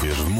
Uwierz 0.00 0.22
w 0.22 0.30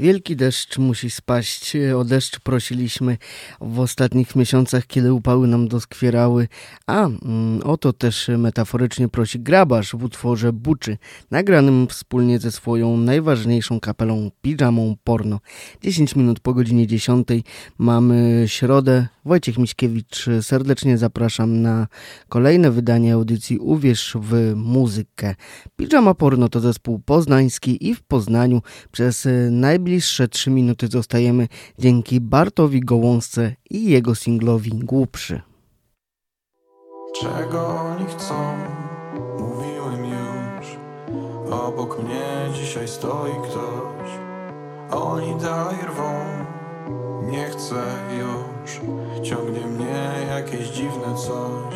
Wielki 0.00 0.36
deszcz 0.36 0.78
musi 0.78 1.10
spaść. 1.10 1.76
O 1.96 2.04
deszcz 2.04 2.40
prosiliśmy 2.40 3.16
w 3.60 3.78
ostatnich 3.78 4.36
miesiącach, 4.36 4.86
kiedy 4.86 5.12
upały 5.12 5.46
nam 5.46 5.68
doskwierały. 5.68 6.48
A 6.86 7.06
mm, 7.06 7.62
o 7.62 7.76
to 7.76 7.92
też 7.92 8.30
metaforycznie 8.38 9.08
prosi 9.08 9.40
grabarz 9.40 9.90
w 9.90 10.04
utworze 10.04 10.52
Buczy, 10.52 10.98
nagranym 11.30 11.86
wspólnie 11.88 12.38
ze 12.38 12.52
swoją 12.52 12.96
najważniejszą 12.96 13.80
kapelą 13.80 14.30
Pijamą 14.42 14.96
Porno. 15.04 15.40
10 15.82 16.16
minut 16.16 16.40
po 16.40 16.54
godzinie 16.54 16.86
10 16.86 17.28
mamy 17.78 18.44
środę. 18.46 19.08
Wojciech 19.24 19.58
Miśkiewicz, 19.58 20.26
serdecznie 20.42 20.98
zapraszam 20.98 21.62
na 21.62 21.86
kolejne 22.28 22.70
wydanie 22.70 23.14
audycji 23.14 23.58
Uwierz 23.58 24.16
w 24.20 24.52
muzykę. 24.56 25.34
Pijama 25.76 26.14
Porno 26.14 26.48
to 26.48 26.60
zespół 26.60 26.98
poznański 26.98 27.88
i 27.88 27.94
w 27.94 28.02
Poznaniu 28.02 28.62
przez 28.92 29.28
najbliższe 29.50 30.28
3 30.28 30.50
minuty 30.50 30.88
zostajemy 30.88 31.48
dzięki 31.78 32.20
Bartowi 32.20 32.80
Gołąsce 32.80 33.54
i 33.70 33.90
jego 33.90 34.14
singlowi 34.14 34.70
Głupszy. 34.70 35.40
Czego 37.20 37.80
oni 37.80 38.06
chcą? 38.06 38.56
Mówiłem 39.38 40.04
już. 40.04 40.66
Obok 41.50 42.02
mnie 42.04 42.54
dzisiaj 42.54 42.88
stoi 42.88 43.32
ktoś. 43.32 44.10
Oni 44.90 45.40
dalej 45.40 45.76
rwą. 45.86 46.12
Nie 47.30 47.44
chcę 47.44 47.82
już. 48.18 48.49
Ciągnie 49.22 49.66
mnie 49.66 50.26
jakieś 50.28 50.68
dziwne 50.68 51.14
coś. 51.16 51.74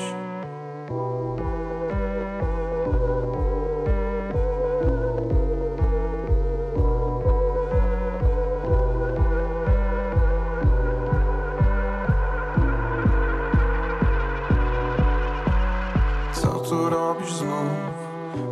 Co 16.33 16.49
tu 16.49 16.91
robisz? 16.91 17.33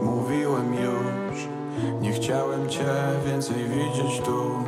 Mówiłem 0.02 0.74
już 0.74 1.12
chciałem 2.22 2.68
cię 2.68 2.94
więcej 3.26 3.64
widzieć 3.64 4.20
tu 4.24 4.64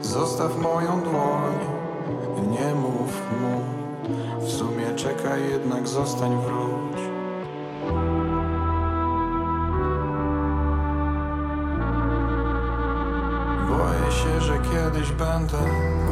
Zostaw 0.00 0.58
moją 0.58 1.00
dłoń, 1.00 1.58
nie 2.46 2.74
mów 2.74 3.22
mu. 3.40 3.60
W 4.46 4.50
sumie 4.50 4.94
czekaj, 4.96 5.50
jednak 5.50 5.88
zostań, 5.88 6.30
wróć. 6.30 7.00
Boję 13.68 14.12
się, 14.12 14.40
że 14.40 14.58
kiedyś 14.58 15.12
będę 15.12 15.58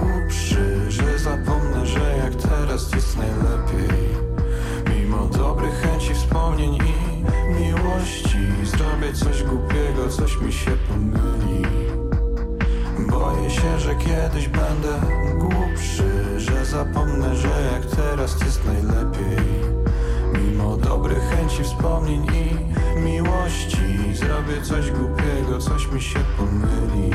głupszy 0.01 0.91
Że 0.91 1.19
zapomnę, 1.19 1.87
że 1.87 2.17
jak 2.17 2.35
teraz 2.35 2.93
jest 2.93 3.19
najlepiej. 3.19 3.99
Mimo 4.97 5.27
dobrych 5.27 5.75
chęci, 5.75 6.15
wspomnień 6.15 6.75
i 6.75 7.23
miłości 7.61 8.39
Zrobię 8.65 9.13
coś 9.13 9.43
głupiego, 9.43 10.09
coś 10.09 10.41
mi 10.41 10.53
się 10.53 10.71
pomyli 10.71 11.62
Boję 13.23 13.51
się, 13.51 13.81
że 13.81 13.95
kiedyś 13.95 14.49
będę 14.49 15.01
głupszy 15.39 16.41
Że 16.41 16.65
zapomnę, 16.65 17.37
że 17.37 17.49
jak 17.73 17.87
teraz 17.97 18.41
jest 18.41 18.65
najlepiej 18.65 19.47
Mimo 20.35 20.77
dobrych 20.77 21.23
chęci, 21.23 21.65
wspomnień 21.65 22.27
i 22.27 23.01
miłości 23.01 24.15
Zrobię 24.15 24.63
coś 24.63 24.91
głupiego, 24.91 25.59
coś 25.59 25.93
mi 25.93 26.01
się 26.01 26.19
pomyli 26.39 27.11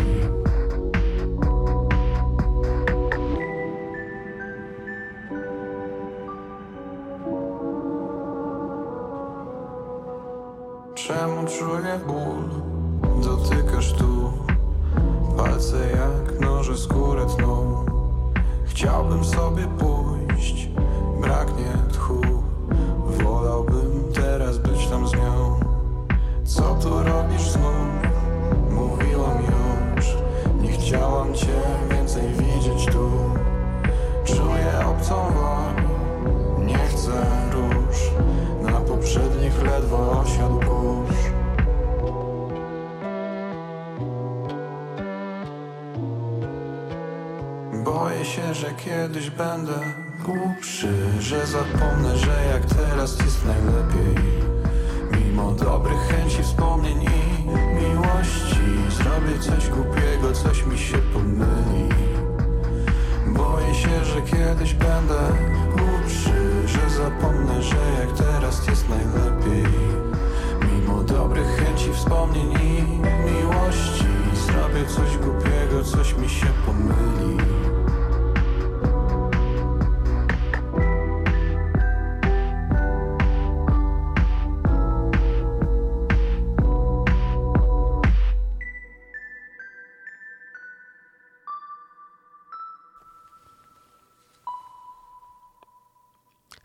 Czemu 10.95 11.48
czuję 11.48 12.00
ból? 12.07 12.62
Dotykasz 13.24 13.94
tu 13.94 14.26
Palce 15.38 15.78
jak 15.92 16.39
noże 16.39 16.78
skórę 16.78 17.25
tną. 17.38 17.86
Chciałbym 18.66 19.25
sobie 19.25 19.63
pójść 19.80 20.69
Braknie 21.22 21.72
tchu. 21.94 22.22
Wolałbym 23.24 24.04
teraz 24.13 24.57
być 24.57 24.88
tam 24.88 25.07
z 25.07 25.13
nią. 25.13 25.60
Co 26.45 26.75
tu 26.75 26.89
robisz 26.89 27.50
znów? 27.50 27.88
Mówiłam 28.72 29.38
już. 29.44 30.06
Nie 30.62 30.72
chciałam 30.72 31.34
cię 31.34 31.62
więcej 31.92 32.24
widzieć 32.30 32.86
tu. 32.86 33.10
Czuję 34.25 34.86
obcą 34.86 35.16
woń. 35.16 35.86
Nie 36.66 36.78
chcę 36.78 37.25
róż. 37.51 38.12
Na 38.72 38.81
poprzednich 38.81 39.63
ledwo 39.63 40.22
osiadł 40.22 40.60
kurz 40.60 41.26
Boję 48.18 48.30
się, 48.30 48.54
że 48.54 48.72
kiedyś 48.72 49.30
będę 49.30 49.74
głupszy 50.25 50.94
Że 51.19 51.48
zapomnę, 51.48 52.18
że 52.18 52.46
jak 52.54 52.66
teraz 52.66 53.19
jest 53.19 53.46
najlepiej. 53.46 54.24
Mimo 55.12 55.52
dobrych 55.52 56.00
chęci, 56.00 56.44
wspomnień 56.44 57.04
i 57.04 57.46
miłości 57.84 58.68
Zrobię 58.90 59.40
coś 59.40 59.69
głupiego, 59.69 60.34
coś 60.34 60.66
mi 60.66 60.78
się 60.78 60.98
pomyli. 60.98 61.90
Boję 63.28 63.75
się, 63.75 64.06
że 64.06 64.22
kiedyś 64.22 64.74
będę 64.74 65.19
głupszy 65.72 66.68
Że 66.68 66.90
zapomnę, 66.90 67.64
że 67.64 67.78
jak 68.00 68.18
teraz 68.18 68.68
jest 68.68 68.90
najlepiej. 68.90 69.74
Mimo 70.72 71.04
dobrych 71.04 71.48
chęci, 71.48 71.94
wspomnień 71.94 72.52
i 72.52 72.84
miłości 73.31 74.06
Zrobię 74.34 74.86
coś 74.86 75.18
głupiego, 75.18 75.84
coś 75.84 76.14
mi 76.14 76.30
się 76.30 76.48
pomyli 76.66 77.76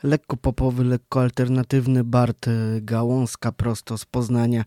lekko 0.02 0.36
popowy, 0.36 0.84
lekko 0.84 1.20
alternatywny 1.20 2.04
Bart 2.04 2.48
e, 2.48 2.80
Gałązka 2.80 3.52
prosto 3.52 3.98
z 3.98 4.04
Poznania. 4.04 4.64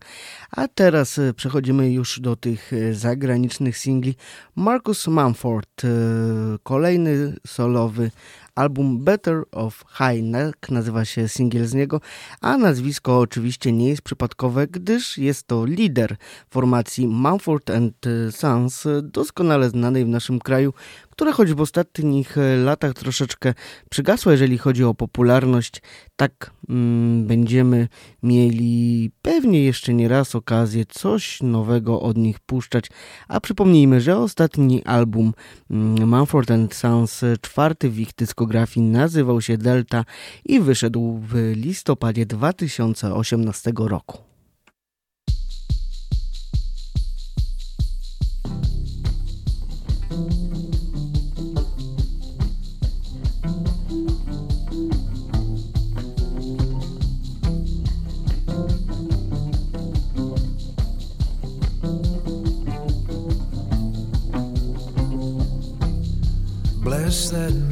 A 0.50 0.68
teraz 0.68 1.18
e, 1.18 1.34
przechodzimy 1.34 1.92
już 1.92 2.20
do 2.20 2.36
tych 2.36 2.72
e, 2.72 2.94
zagranicznych 2.94 3.78
singli. 3.78 4.14
Marcus 4.56 5.06
Mumford, 5.06 5.82
kolejny 6.62 7.36
solowy 7.46 8.10
album 8.56 9.04
Better 9.04 9.42
of 9.52 9.84
High 9.98 10.22
Neck, 10.22 10.70
nazywa 10.70 11.04
się 11.04 11.28
singiel 11.28 11.66
z 11.66 11.74
niego, 11.74 12.00
a 12.40 12.58
nazwisko 12.58 13.18
oczywiście 13.18 13.72
nie 13.72 13.88
jest 13.88 14.02
przypadkowe, 14.02 14.66
gdyż 14.66 15.18
jest 15.18 15.46
to 15.46 15.64
lider 15.64 16.16
formacji 16.50 17.08
Mumford 17.08 17.70
Sons, 18.30 18.84
doskonale 19.02 19.70
znanej 19.70 20.04
w 20.04 20.08
naszym 20.08 20.38
kraju, 20.38 20.72
która 21.10 21.32
choć 21.32 21.52
w 21.52 21.60
ostatnich 21.60 22.36
latach 22.64 22.94
troszeczkę 22.94 23.54
przygasła, 23.90 24.32
jeżeli 24.32 24.58
chodzi 24.58 24.84
o 24.84 24.94
popularność, 24.94 25.82
tak 26.16 26.50
mm, 26.68 27.26
będziemy 27.26 27.88
mieli 28.22 29.10
pewnie 29.22 29.64
jeszcze 29.64 29.94
nie 29.94 30.08
raz 30.08 30.34
okazję 30.34 30.84
coś 30.88 31.42
nowego 31.42 32.00
od 32.00 32.16
nich 32.16 32.40
puszczać. 32.40 32.90
A 33.28 33.40
przypomnijmy, 33.40 34.00
że 34.00 34.18
ostatni 34.18 34.84
album 34.84 35.32
mm, 35.70 36.08
Mumford 36.08 36.50
Sons, 36.72 37.24
czwarty 37.40 37.90
w 37.90 37.98
ich 37.98 38.10
dyskografii, 38.16 38.45
nazywał 38.80 39.40
się 39.40 39.58
Delta 39.58 40.04
i 40.44 40.60
wyszedł 40.60 41.20
w 41.28 41.52
listopadzie 41.54 42.26
2018 42.26 43.72
roku. 43.76 44.26
Bless 66.86 67.30
that 67.30 67.65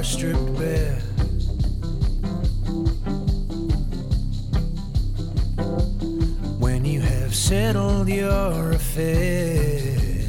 are 0.00 0.04
stripped 0.04 0.56
bare. 0.56 0.98
When 6.58 6.86
you 6.86 7.02
have 7.02 7.34
settled 7.34 8.08
your 8.08 8.72
affairs, 8.72 10.26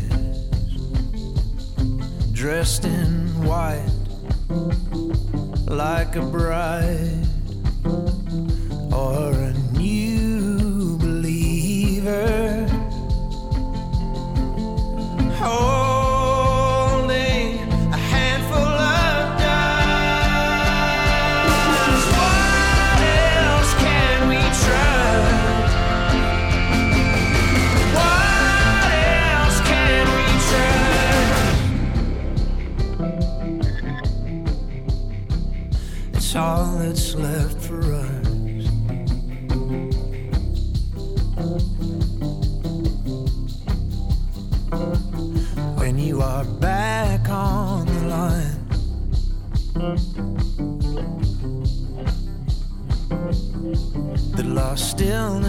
dressed 2.34 2.84
in 2.84 3.30
white 3.46 3.88
like 5.68 6.18
a 6.18 6.22
bride 6.22 7.25
or 8.92 9.32
a 9.32 9.54
new 9.78 10.98
believer. 10.98 12.68
Holding 15.40 15.81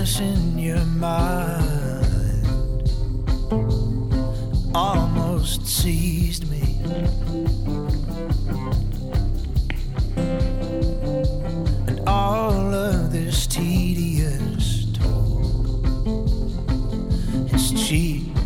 in 0.03 0.59
your 0.59 0.85
mind 0.85 2.91
almost 4.75 5.65
seized 5.65 6.51
me. 6.51 6.81
And 11.87 12.01
all 12.09 12.75
of 12.75 13.13
this 13.13 13.47
tedious 13.47 14.87
talk 14.93 15.85
is 17.55 17.87
cheap. 17.87 18.42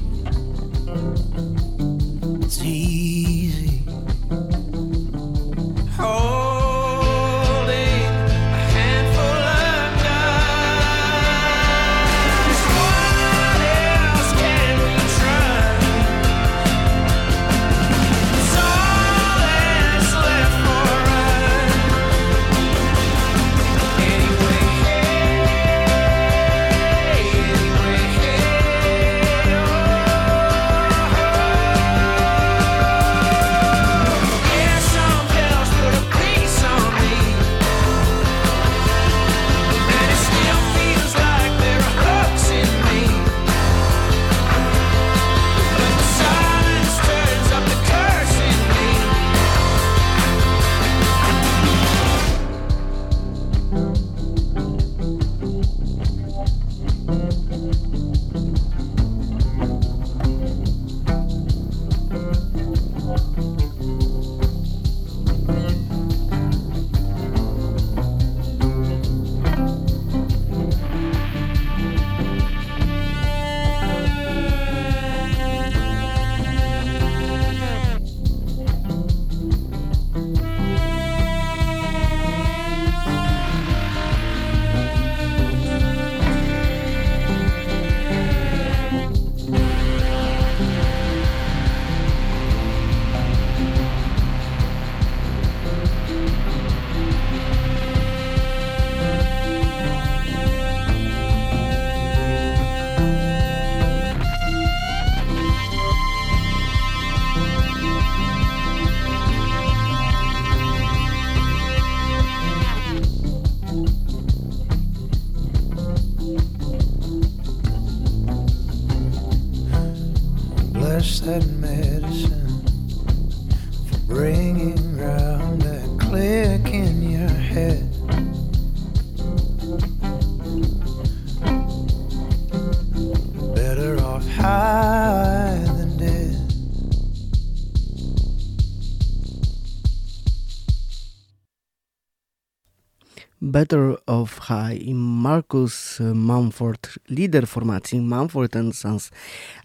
Marcus 145.57 146.01
Mumford, 146.15 146.89
lider 147.11 147.47
formacji 147.47 148.01
Mumford 148.01 148.57
Sons. 148.73 149.11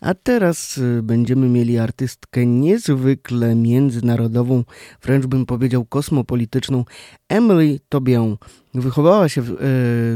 A 0.01 0.13
teraz 0.13 0.77
y, 0.77 1.03
będziemy 1.03 1.49
mieli 1.49 1.77
artystkę 1.77 2.45
niezwykle 2.45 3.55
międzynarodową, 3.55 4.63
wręcz 5.01 5.25
bym 5.25 5.45
powiedział 5.45 5.85
kosmopolityczną, 5.85 6.85
Emily 7.29 7.79
Tobią. 7.89 8.37
Wychowała 8.73 9.29
się 9.29 9.41
w 9.41 9.51
e, 9.51 9.55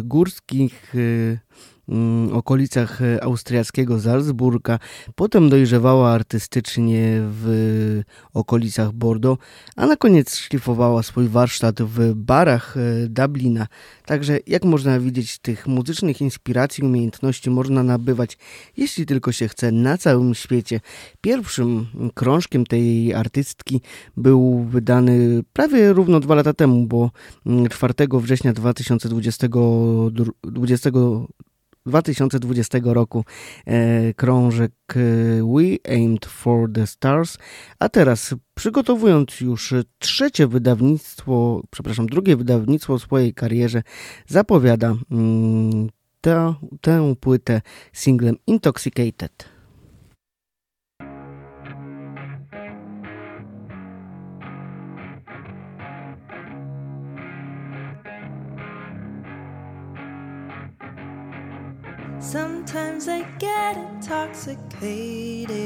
górskich 0.04 0.94
e, 0.96 1.38
okolicach 2.34 3.02
e, 3.02 3.24
austriackiego 3.24 4.00
Salzburga, 4.00 4.80
potem 5.16 5.50
dojrzewała 5.50 6.12
artystycznie 6.12 7.22
w 7.22 8.02
okolicach 8.34 8.92
Bordeaux, 8.92 9.44
a 9.76 9.86
na 9.86 9.96
koniec 9.96 10.36
szlifowała 10.36 11.04
swój 11.04 11.28
warsztat 11.28 11.82
w 11.82 12.14
barach 12.14 12.78
e, 12.78 13.10
Dublina. 13.10 13.68
Także 14.06 14.40
jak 14.48 14.64
można 14.66 15.00
widzieć, 15.00 15.40
tych 15.40 15.68
muzycznych 15.68 16.22
inspiracji, 16.22 16.84
umiejętności 16.84 17.50
można 17.50 17.84
nabywać, 17.84 18.38
jeśli 18.78 19.06
tylko 19.06 19.32
się 19.32 19.48
chce, 19.48 19.72
na 19.72 19.98
całym 19.98 20.36
świecie. 20.36 20.80
Pierwszym 21.22 21.88
krążkiem 22.14 22.66
tej 22.66 23.14
artystki 23.14 23.82
był 24.18 24.64
wydany 24.64 25.44
prawie 25.54 25.94
równo 25.94 26.20
dwa 26.20 26.36
lata 26.36 26.54
temu, 26.54 26.88
bo 26.88 27.12
4 27.70 27.94
mm, 28.00 28.22
września 28.22 28.54
2020, 28.54 29.48
20 30.44 30.92
2020 31.86 32.78
roku 32.84 33.26
e, 33.66 34.14
krążek 34.14 34.72
e, 34.88 35.00
We 35.44 35.92
Aimed 35.94 36.26
for 36.26 36.72
the 36.74 36.88
Stars, 36.88 37.38
a 37.80 37.90
teraz 37.90 38.36
przygotowując 38.56 39.42
już 39.42 39.74
trzecie 40.00 40.48
wydawnictwo, 40.48 41.62
przepraszam, 41.70 42.08
drugie 42.08 42.36
wydawnictwo 42.36 42.98
w 42.98 43.02
swojej 43.02 43.34
karierze, 43.34 43.84
zapowiada 44.28 44.96
mm, 45.12 45.90
tę, 46.22 46.54
tę 46.82 47.16
płytę 47.20 47.62
singlem 47.94 48.36
Intoxicated. 48.48 49.55
Intoxicated 64.48 65.65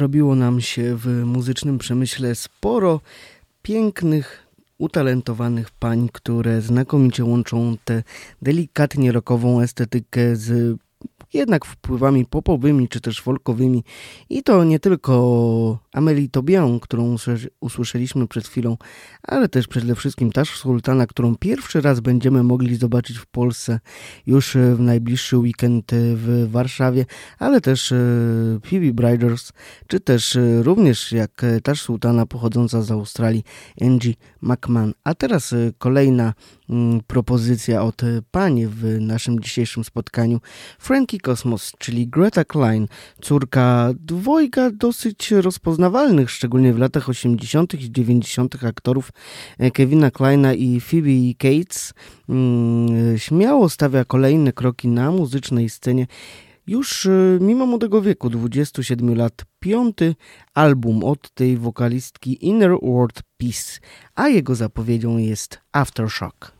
narobiło 0.00 0.34
nam 0.34 0.60
się 0.60 0.96
w 0.96 1.06
muzycznym 1.24 1.78
przemyśle 1.78 2.34
sporo 2.34 3.00
pięknych, 3.62 4.46
utalentowanych 4.78 5.70
pań, 5.70 6.08
które 6.12 6.60
znakomicie 6.60 7.24
łączą 7.24 7.76
tę 7.84 8.02
delikatnie 8.42 9.12
rokową 9.12 9.60
estetykę 9.60 10.36
z 10.36 10.78
jednak 11.32 11.64
wpływami 11.64 12.26
popowymi 12.26 12.88
czy 12.88 13.00
też 13.00 13.20
folkowymi. 13.20 13.84
I 14.30 14.42
to 14.42 14.64
nie 14.64 14.78
tylko 14.78 15.78
Amelie 15.92 16.28
Tobian, 16.28 16.80
którą 16.80 17.16
usłyszeliśmy 17.60 18.28
przed 18.28 18.48
chwilą, 18.48 18.76
ale 19.22 19.48
też 19.48 19.68
przede 19.68 19.94
wszystkim 19.94 20.32
Tasz 20.32 20.56
Sultana, 20.56 21.06
którą 21.06 21.36
pierwszy 21.36 21.80
raz 21.80 22.00
będziemy 22.00 22.42
mogli 22.42 22.76
zobaczyć 22.76 23.18
w 23.18 23.26
Polsce 23.26 23.80
już 24.26 24.56
w 24.74 24.80
najbliższy 24.80 25.38
weekend 25.38 25.90
w 25.92 26.50
Warszawie, 26.50 27.06
ale 27.38 27.60
też 27.60 27.92
e, 27.92 27.96
Phoebe 28.64 28.92
Briders, 28.92 29.52
czy 29.86 30.00
też 30.00 30.36
e, 30.36 30.62
również 30.62 31.12
jak 31.12 31.42
Tasz 31.62 31.82
Sultana 31.82 32.26
pochodząca 32.26 32.82
z 32.82 32.90
Australii 32.90 33.44
Angie 33.80 34.14
McMahon. 34.42 34.92
A 35.04 35.14
teraz 35.14 35.52
e, 35.52 35.72
kolejna 35.78 36.32
Mm, 36.70 37.00
propozycja 37.06 37.82
od 37.82 38.02
pani 38.30 38.66
w 38.66 39.00
naszym 39.00 39.40
dzisiejszym 39.40 39.84
spotkaniu. 39.84 40.40
Frankie 41.10 41.30
Cosmos, 41.30 41.72
czyli 41.78 42.08
Greta 42.08 42.44
Klein, 42.44 42.86
córka 43.20 43.90
dwojga 43.94 44.70
dosyć 44.70 45.30
rozpoznawalnych, 45.30 46.30
szczególnie 46.30 46.72
w 46.72 46.78
latach 46.78 47.08
80. 47.08 47.74
i 47.74 47.92
90. 47.92 48.64
aktorów 48.64 49.10
e, 49.58 49.70
Kevina 49.70 50.10
Kleina 50.10 50.54
i 50.54 50.80
Phoebe 50.80 51.34
Cates, 51.38 51.94
mm, 52.28 53.18
śmiało 53.18 53.68
stawia 53.68 54.04
kolejne 54.04 54.52
kroki 54.52 54.88
na 54.88 55.10
muzycznej 55.10 55.68
scenie 55.68 56.06
już 56.66 57.06
e, 57.06 57.38
mimo 57.40 57.66
młodego 57.66 58.02
wieku, 58.02 58.30
27 58.30 59.16
lat, 59.16 59.44
piąty 59.60 60.14
album 60.54 61.04
od 61.04 61.30
tej 61.30 61.56
wokalistki 61.56 62.46
Inner 62.46 62.72
World 62.82 63.22
Peace, 63.36 63.80
a 64.14 64.28
jego 64.28 64.54
zapowiedzią 64.54 65.16
jest 65.16 65.60
Aftershock. 65.72 66.52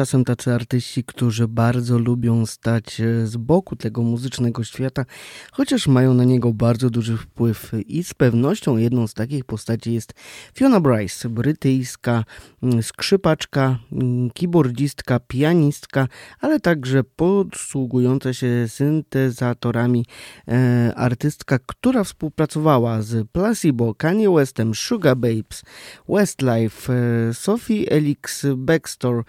Czasem 0.00 0.24
tacy 0.24 0.54
artyści, 0.54 1.04
którzy 1.04 1.48
bardzo 1.48 1.98
lubią 1.98 2.46
stać 2.46 3.00
e, 3.00 3.26
z 3.26 3.36
boku 3.36 3.76
tego 3.76 4.02
muzycznego 4.02 4.64
świata, 4.64 5.04
chociaż 5.52 5.86
mają 5.86 6.14
na 6.14 6.24
niego 6.24 6.52
bardzo 6.52 6.90
duży 6.90 7.16
wpływ. 7.16 7.72
I 7.86 8.04
z 8.04 8.14
pewnością 8.14 8.76
jedną 8.76 9.06
z 9.06 9.14
takich 9.14 9.44
postaci 9.44 9.92
jest 9.92 10.12
Fiona 10.54 10.80
Bryce, 10.80 11.28
brytyjska 11.28 12.24
mm, 12.62 12.82
skrzypaczka, 12.82 13.78
mm, 13.92 14.30
keyboardistka, 14.30 15.20
pianistka, 15.20 16.08
ale 16.40 16.60
także 16.60 17.04
posługująca 17.04 18.34
się 18.34 18.68
syntezatorami 18.68 20.06
e, 20.48 20.92
artystka, 20.96 21.58
która 21.66 22.04
współpracowała 22.04 23.02
z 23.02 23.28
Placebo, 23.28 23.94
Kanye 23.94 24.30
Westem, 24.30 24.74
Sugar 24.74 25.16
Babes, 25.16 25.62
Westlife, 26.08 26.92
e, 26.92 27.34
Sophie 27.34 27.90
Elix 27.90 28.46
Baxter, 28.56 29.22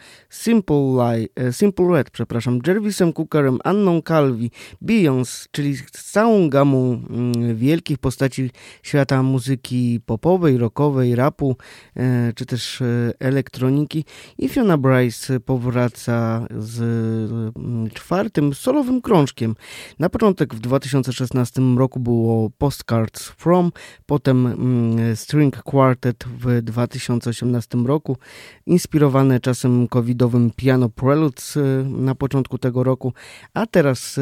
Simple, 0.61 1.15
Lie, 1.15 1.27
e, 1.35 1.53
Simple 1.53 1.87
Red, 1.87 2.09
przepraszam, 2.09 2.59
Jervisem 2.67 3.13
Cookerem, 3.13 3.59
Anną 3.63 4.01
Calvi, 4.01 4.51
Beyoncé, 4.81 5.47
czyli 5.51 5.77
z 5.77 6.11
całą 6.11 6.49
gamą 6.49 7.01
mm, 7.09 7.55
wielkich 7.55 7.97
postaci 7.97 8.51
świata 8.83 9.23
muzyki 9.23 9.99
popowej, 10.05 10.57
rockowej, 10.57 11.15
rapu, 11.15 11.55
e, 11.95 12.33
czy 12.35 12.45
też 12.45 12.83
elektroniki. 13.19 14.05
I 14.37 14.49
Fiona 14.49 14.77
Bryce 14.77 15.39
powraca 15.39 16.47
z 16.57 16.81
mm, 17.57 17.89
czwartym 17.89 18.53
solowym 18.53 19.01
krążkiem. 19.01 19.55
Na 19.99 20.09
początek 20.09 20.55
w 20.55 20.59
2016 20.59 21.61
roku 21.77 21.99
było 21.99 22.49
Postcards 22.57 23.23
From, 23.23 23.71
potem 24.05 24.47
mm, 24.47 25.15
String 25.15 25.63
Quartet 25.63 26.23
w 26.23 26.61
2018 26.61 27.77
roku, 27.77 28.17
inspirowane 28.65 29.39
czasem 29.39 29.87
covidowym 29.87 30.50
Piano 30.51 30.89
Preludes 30.89 31.57
y, 31.57 31.85
na 31.89 32.15
początku 32.15 32.57
tego 32.57 32.83
roku, 32.83 33.13
a 33.53 33.65
teraz 33.65 34.17
y, 34.17 34.21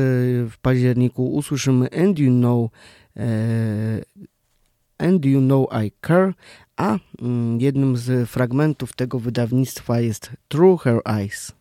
w 0.49 0.57
październiku 0.61 1.33
usłyszymy 1.33 1.87
And 2.03 2.19
You 2.19 2.31
Know 2.31 2.71
e, 3.17 4.01
And 4.97 5.25
You 5.25 5.41
Know 5.41 5.67
I 5.85 5.91
Care, 6.07 6.33
a 6.77 6.97
mm, 7.21 7.61
jednym 7.61 7.97
z 7.97 8.29
fragmentów 8.29 8.93
tego 8.93 9.19
wydawnictwa 9.19 9.99
jest 9.99 10.31
Through 10.47 10.81
Her 10.81 11.01
Eyes. 11.05 11.58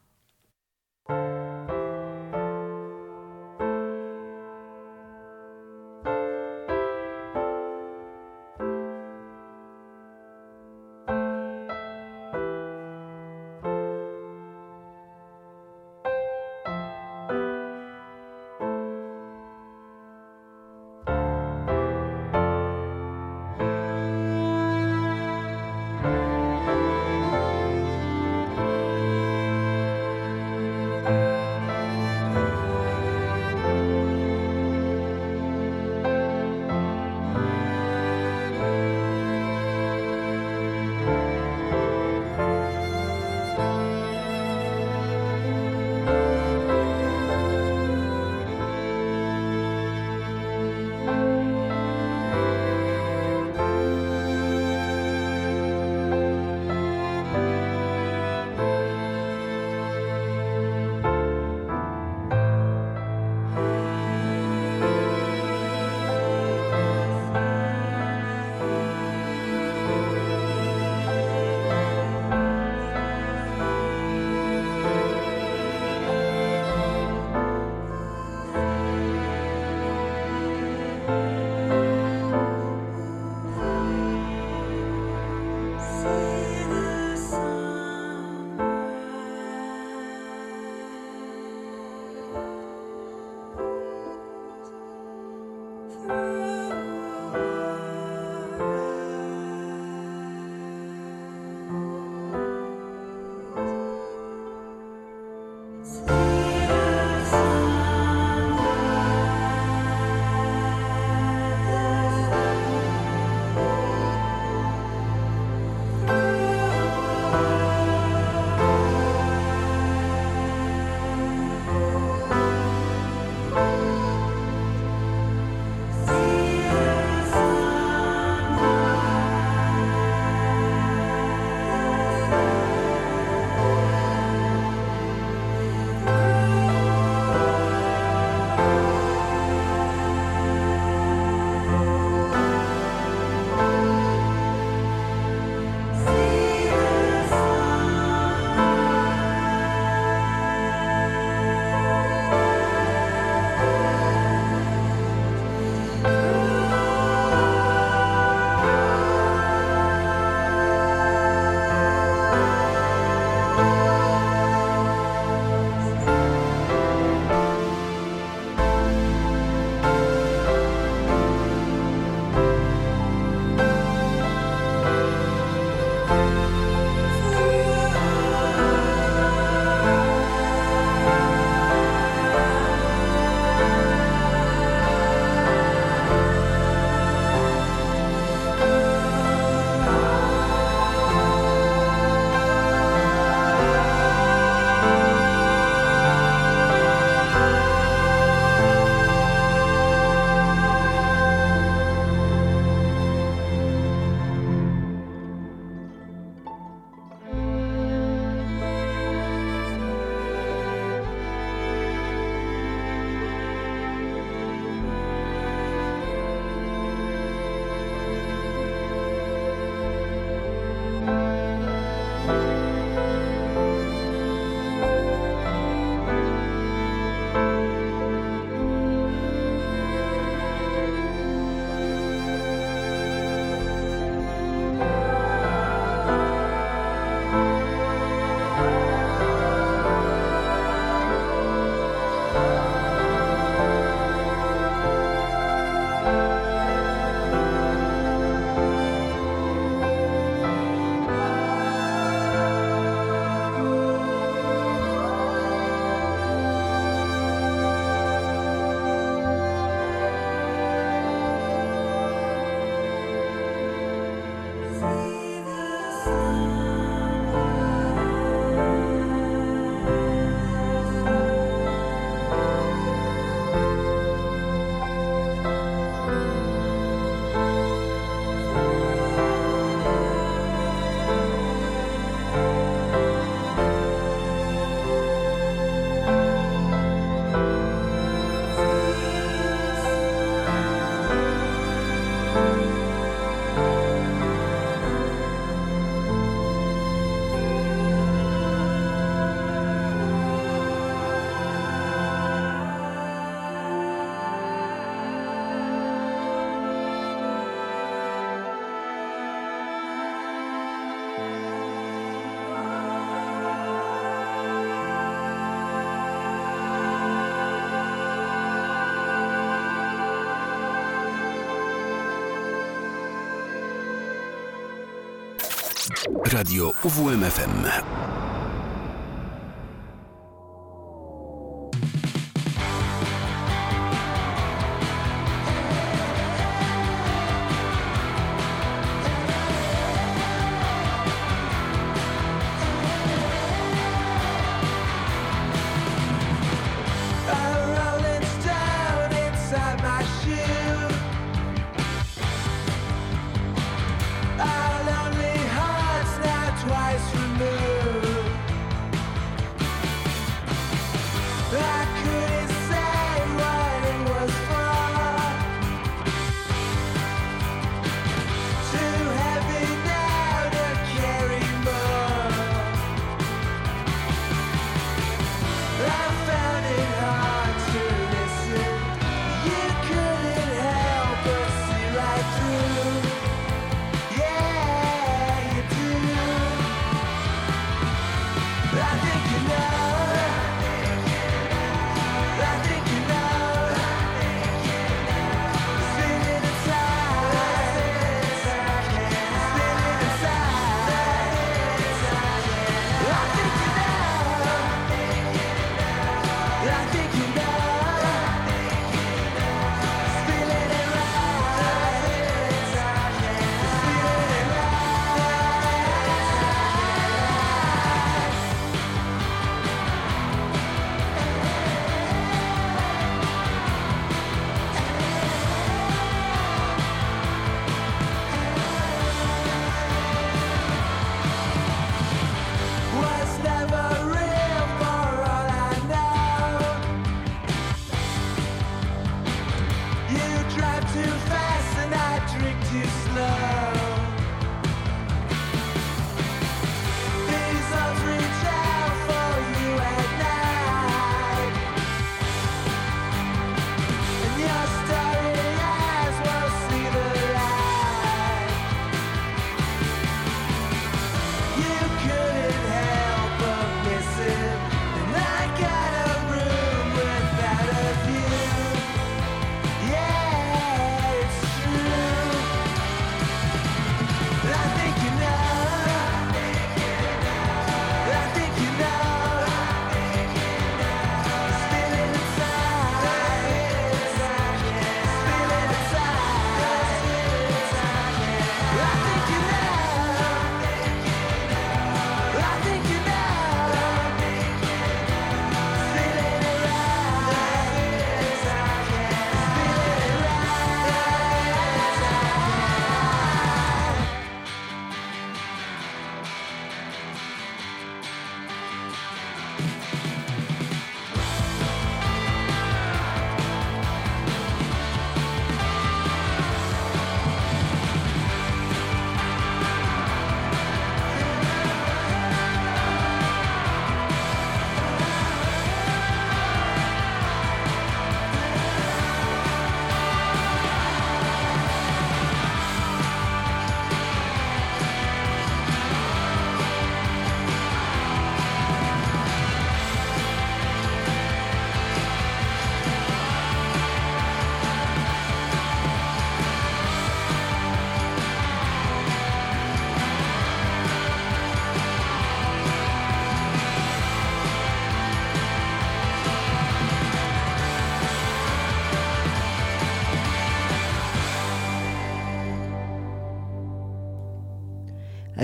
Radio 326.29 326.75
UWMFM. 326.85 328.18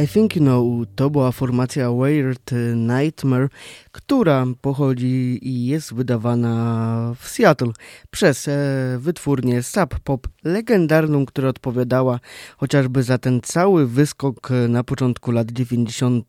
I 0.04 0.08
Think 0.08 0.36
You 0.36 0.42
Know 0.42 0.86
to 0.96 1.10
była 1.10 1.32
formacja 1.32 1.92
Weird 1.92 2.50
Nightmare, 2.76 3.48
która 3.92 4.46
pochodzi 4.60 5.38
i 5.42 5.66
jest 5.66 5.94
wydawana 5.94 7.14
w 7.18 7.28
Seattle 7.28 7.72
przez 8.10 8.48
e, 8.48 8.52
wytwórnię 8.98 9.62
Sub 9.62 9.98
Pop, 10.04 10.28
legendarną, 10.44 11.26
która 11.26 11.48
odpowiadała 11.48 12.20
chociażby 12.56 13.02
za 13.02 13.18
ten 13.18 13.40
cały 13.40 13.86
wyskok 13.86 14.48
na 14.68 14.84
początku 14.84 15.30
lat 15.30 15.50
90. 15.50 16.26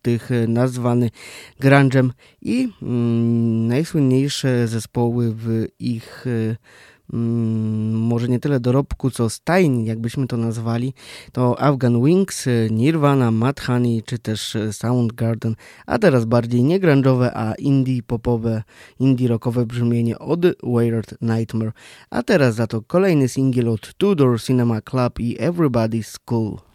nazwany 0.47 1.09
grunge'em 1.61 2.09
i 2.41 2.69
mm, 2.81 3.67
najsłynniejsze 3.67 4.67
zespoły 4.67 5.33
w 5.35 5.65
ich 5.79 6.25
e, 6.27 6.55
może 7.13 8.28
nie 8.28 8.39
tyle 8.39 8.60
dorobku, 8.60 9.12
co 9.12 9.30
stajni, 9.30 9.86
jakbyśmy 9.86 10.28
to 10.28 10.38
nazwali, 10.38 10.94
to 11.32 11.62
Afghan 11.62 12.04
Wings, 12.04 12.46
Nirvana, 12.72 13.32
Mad 13.32 13.62
Honey, 13.62 14.04
czy 14.06 14.20
też 14.20 14.58
Soundgarden, 14.72 15.56
a 15.86 16.00
teraz 16.00 16.26
bardziej 16.26 16.63
nie 16.63 16.80
grunge'owe, 16.80 17.32
a 17.34 17.54
indie 17.56 18.04
popowe, 18.04 18.63
indie 19.00 19.28
rockowe 19.28 19.65
brzmienie 19.65 20.20
od 20.20 20.41
Weird 20.63 21.15
Nightmare. 21.22 21.72
A 22.10 22.24
teraz 22.24 22.56
za 22.56 22.68
to 22.68 22.82
kolejny 22.82 23.28
singiel 23.28 23.70
od 23.70 23.94
Tudor 23.94 24.41
Cinema 24.41 24.82
Club 24.82 25.20
i 25.20 25.38
Everybody's 25.38 26.15
Cool. 26.26 26.74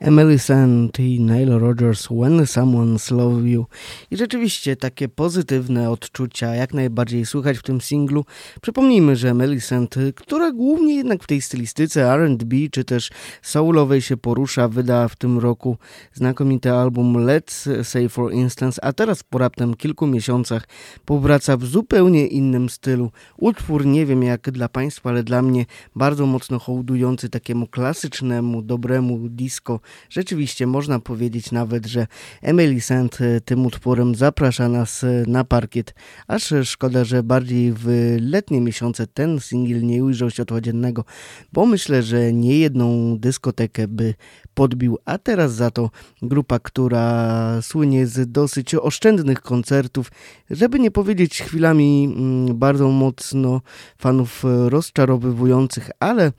Emily 0.00 0.38
Sand 0.38 0.98
i 0.98 1.20
Nile 1.20 1.58
Rodgers 1.58 2.06
When 2.06 2.46
Someone's 2.46 3.12
Love 3.16 3.48
You. 3.48 3.66
I 4.10 4.16
rzeczywiście 4.16 4.76
takie 4.76 5.08
pozytywne 5.08 5.90
odczucia 5.90 6.54
jak 6.54 6.74
najbardziej 6.74 7.26
słychać 7.26 7.58
w 7.58 7.62
tym 7.62 7.80
singlu. 7.80 8.24
Przypomnijmy, 8.62 9.16
że 9.16 9.30
Emily 9.30 9.60
Sand, 9.60 9.94
która 10.14 10.52
głównie 10.52 10.96
jednak 10.96 11.22
w 11.22 11.26
tej 11.26 11.40
stylistyce 11.40 12.12
R&B 12.12 12.56
czy 12.70 12.84
też 12.84 13.10
soulowej 13.42 14.02
się 14.02 14.16
porusza, 14.16 14.68
wyda 14.68 15.08
w 15.08 15.16
tym 15.16 15.38
roku 15.38 15.76
znakomity 16.12 16.72
album 16.72 17.14
Let's 17.14 17.84
Say 17.84 18.08
For 18.08 18.32
Instance, 18.32 18.84
a 18.84 18.92
teraz 18.92 19.22
po 19.22 19.38
raptem 19.38 19.74
kilku 19.74 20.06
miesiącach 20.06 20.68
powraca 21.04 21.56
w 21.56 21.64
zupełnie 21.64 22.26
innym 22.26 22.68
stylu. 22.68 23.10
Utwór 23.36 23.86
nie 23.86 24.06
wiem 24.06 24.22
jak 24.22 24.50
dla 24.50 24.68
Państwa, 24.68 25.10
ale 25.10 25.22
dla 25.22 25.42
mnie 25.42 25.66
bardzo 25.96 26.26
mocno 26.26 26.58
hołdujący 26.58 27.28
takiemu 27.28 27.66
klasycznemu, 27.66 28.62
dobremu 28.62 29.18
disco. 29.28 29.80
Rzeczywiście 30.10 30.66
można 30.66 31.00
powiedzieć 31.00 31.52
nawet, 31.52 31.86
że 31.86 32.06
Emily 32.42 32.80
Sand 32.80 33.18
e, 33.20 33.40
tym 33.40 33.66
utworem 33.66 34.14
zaprasza 34.14 34.68
nas 34.68 35.04
e, 35.04 35.24
na 35.26 35.44
parkiet. 35.44 35.94
Aż 36.26 36.54
szkoda, 36.64 37.04
że 37.04 37.22
bardziej 37.22 37.72
w 37.72 38.16
letnie 38.20 38.60
miesiące 38.60 39.06
ten 39.06 39.40
singiel 39.40 39.82
nie 39.82 40.04
ujrzał 40.04 40.30
światła 40.30 40.60
dziennego, 40.60 41.04
bo 41.52 41.66
myślę, 41.66 42.02
że 42.02 42.32
nie 42.32 42.58
jedną 42.58 43.18
dyskotekę 43.18 43.88
by 43.88 44.14
podbił, 44.54 44.98
a 45.04 45.18
teraz 45.18 45.52
za 45.52 45.70
to 45.70 45.90
grupa, 46.22 46.58
która 46.58 47.62
słynie 47.62 48.06
z 48.06 48.32
dosyć 48.32 48.74
oszczędnych 48.74 49.40
koncertów, 49.40 50.12
żeby 50.50 50.78
nie 50.78 50.90
powiedzieć 50.90 51.42
chwilami 51.42 52.04
mm, 52.16 52.58
bardzo 52.58 52.88
mocno 52.88 53.60
fanów 53.98 54.44
e, 54.44 54.70
rozczarowywujących, 54.70 55.90
ale 56.00 56.32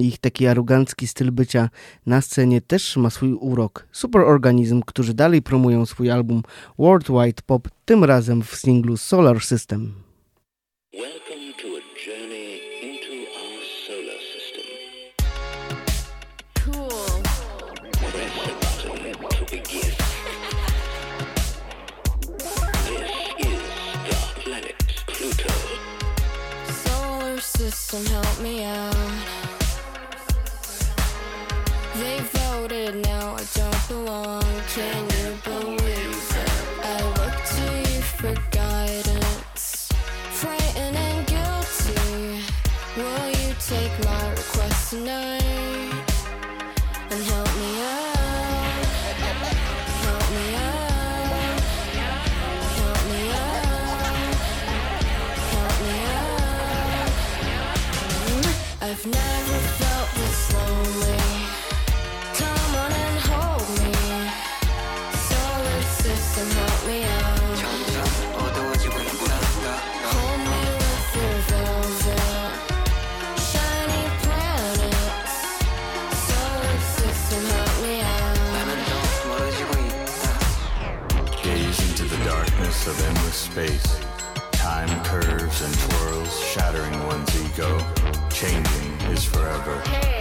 ich 0.00 0.18
taki 0.18 0.46
arogancki 0.46 1.06
styl 1.06 1.32
bycia 1.32 1.68
na 2.06 2.20
scenie 2.20 2.60
też 2.60 2.96
ma 2.96 3.10
swój 3.10 3.32
urok. 3.32 3.86
Superorganizm, 3.92 4.82
którzy 4.86 5.14
dalej 5.14 5.42
promują 5.42 5.86
swój 5.86 6.10
album 6.10 6.42
Worldwide 6.78 7.42
Pop, 7.46 7.68
tym 7.84 8.04
razem 8.04 8.42
w 8.42 8.56
singlu 8.56 8.96
Solar 8.96 9.40
System. 9.40 9.94
Welcome 10.92 11.52
to 11.62 11.68
a 11.68 11.80
journey 12.06 12.60
into 12.82 13.12
our 13.40 13.60
solar 13.86 14.20
system. 14.34 14.66
Cool. 16.64 17.22
Press 18.12 18.34
a 28.24 29.39
Voted, 32.50 32.94
now 33.06 33.36
I 33.36 33.44
don't 33.54 33.88
belong. 33.88 34.42
Can 34.74 35.04
you 35.04 35.38
believe 35.44 36.36
it? 36.42 36.50
I 36.82 36.96
look 37.18 37.36
to 37.54 37.66
you 37.88 38.00
for 38.18 38.34
guidance. 38.50 39.88
Frightened 40.32 40.96
and 40.96 41.26
guilty. 41.28 42.42
Will 42.96 43.28
you 43.38 43.54
take 43.70 43.94
my 44.04 44.30
request 44.30 44.90
tonight? 44.90 45.94
And 47.10 47.22
help 47.30 47.50
me 47.60 47.70
out. 47.94 48.84
Help 50.02 50.24
me 50.34 50.44
out. 50.56 51.60
Help 52.74 53.00
me 53.10 53.22
out. 53.30 53.70
Help 55.54 55.76
me 55.86 55.96
out. 56.18 57.14
I've 58.82 59.04
never 59.06 59.39
space. 83.50 84.00
Time 84.52 84.88
curves 85.04 85.62
and 85.62 85.74
twirls, 85.78 86.40
shattering 86.40 87.06
one's 87.06 87.34
ego. 87.44 87.78
Changing 88.30 88.92
is 89.10 89.24
forever. 89.24 90.19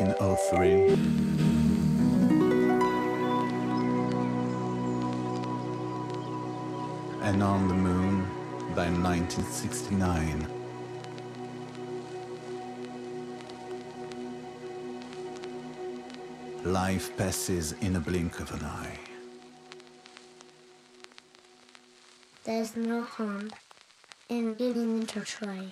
1903. 0.00 0.94
And 7.22 7.42
on 7.42 7.68
the 7.68 7.74
moon 7.74 8.26
by 8.74 8.88
1969. 8.88 10.46
Life 16.64 17.16
passes 17.16 17.72
in 17.80 17.96
a 17.96 18.00
blink 18.00 18.40
of 18.40 18.52
an 18.54 18.64
eye. 18.64 18.98
There's 22.44 22.74
no 22.74 23.02
harm 23.02 23.50
in 24.30 24.54
giving 24.54 25.02
it 25.02 25.16
a 25.16 25.20
try. 25.20 25.66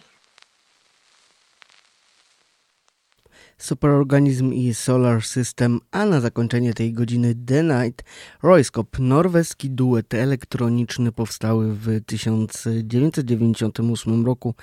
Superorganism 3.59 4.53
i 4.53 4.75
Solar 4.75 5.23
System, 5.23 5.81
a 5.91 6.07
na 6.07 6.21
zakończenie 6.21 6.75
tej 6.75 6.93
godziny 6.93 7.35
The 7.47 7.63
Night, 7.63 8.05
Royskop, 8.43 8.99
norweski 8.99 9.71
duet 9.71 10.15
elektroniczny 10.15 11.13
powstały 11.13 11.75
w 11.75 12.01
1998 12.07 14.27
roku. 14.27 14.55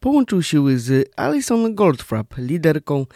Połączył 0.00 0.42
siły 0.42 0.78
z 0.78 1.10
Alison 1.16 1.74
Goldfrapp, 1.74 2.34
liderką 2.38 3.06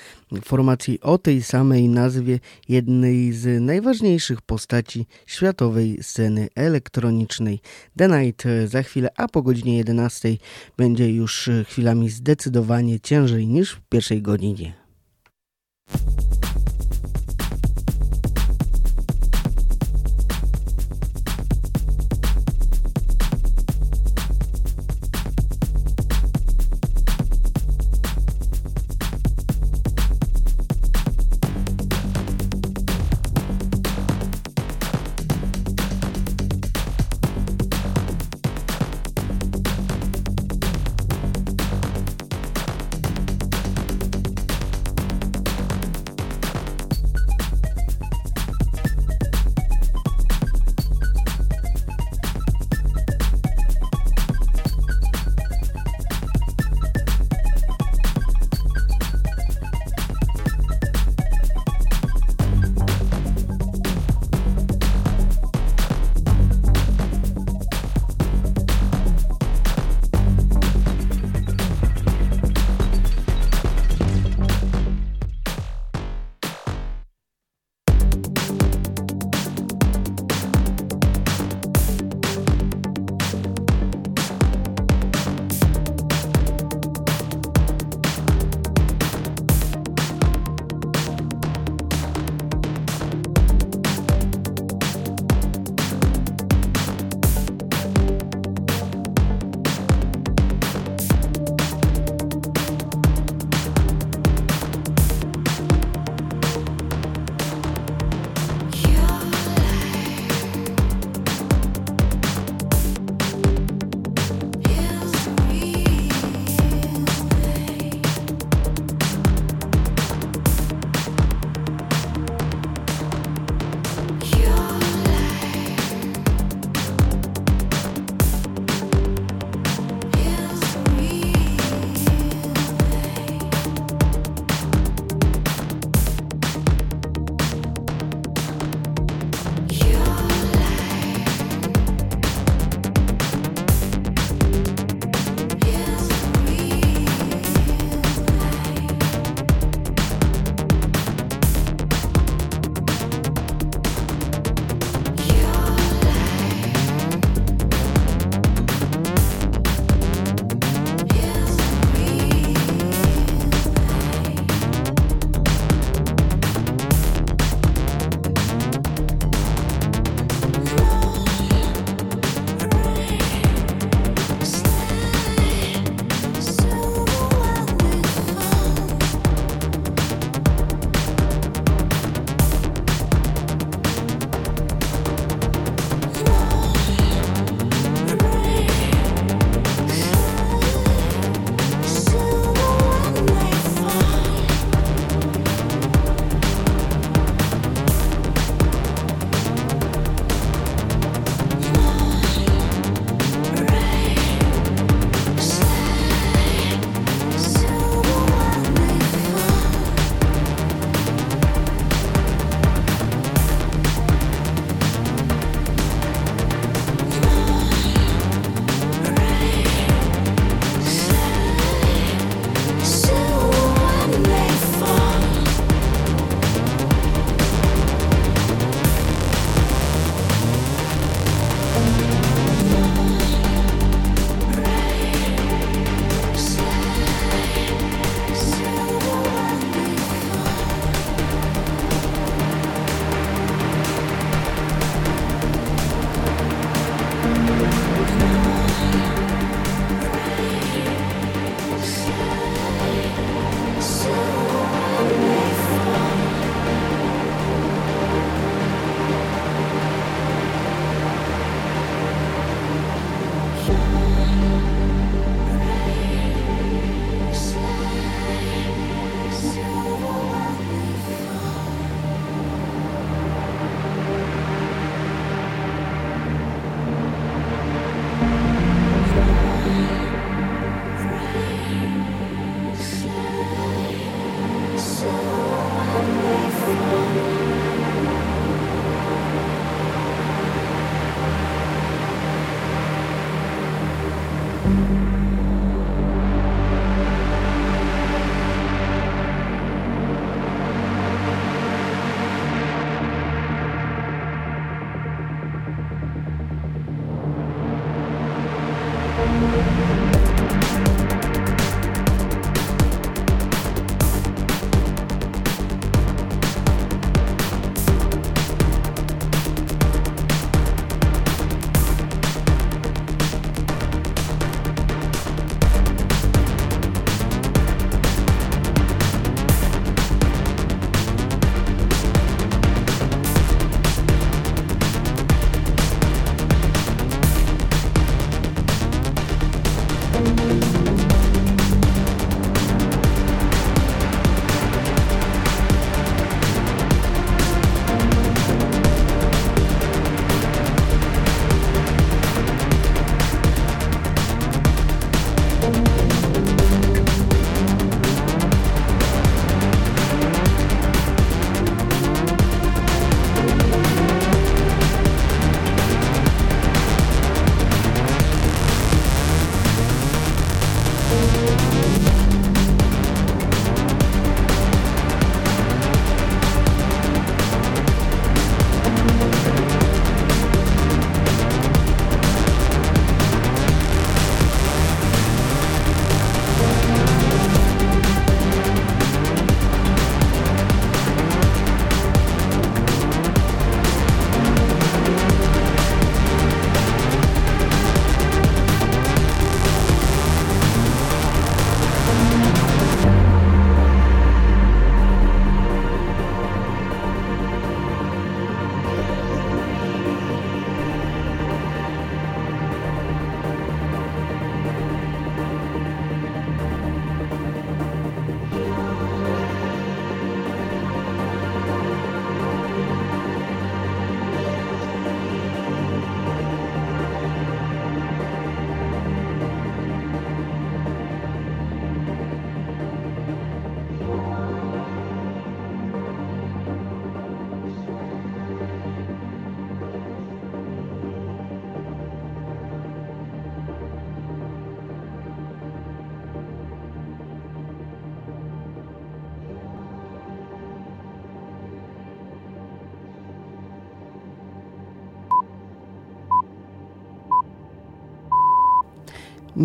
formacji 0.45 1.01
o 1.01 1.19
tej 1.19 1.43
samej 1.43 1.89
nazwie, 1.89 2.41
jednej 2.69 3.33
z 3.33 3.63
najważniejszych 3.63 4.43
postaci 4.43 5.07
światowej 5.27 5.99
sceny 6.03 6.49
elektronicznej. 6.55 7.61
The 7.97 8.09
Night 8.09 8.45
za 8.67 8.83
chwilę, 8.83 9.09
a 9.17 9.29
po 9.29 9.43
godzinie 9.43 9.77
11 9.77 10.37
będzie 10.77 11.13
już 11.13 11.51
chwilami 11.69 12.11
zdecydowanie 12.11 13.01
ciężej 13.01 13.47
niż 13.47 13.73
w 13.73 13.81
pierwszej 13.89 14.23
godzinie. 14.23 14.86
you 15.89 16.36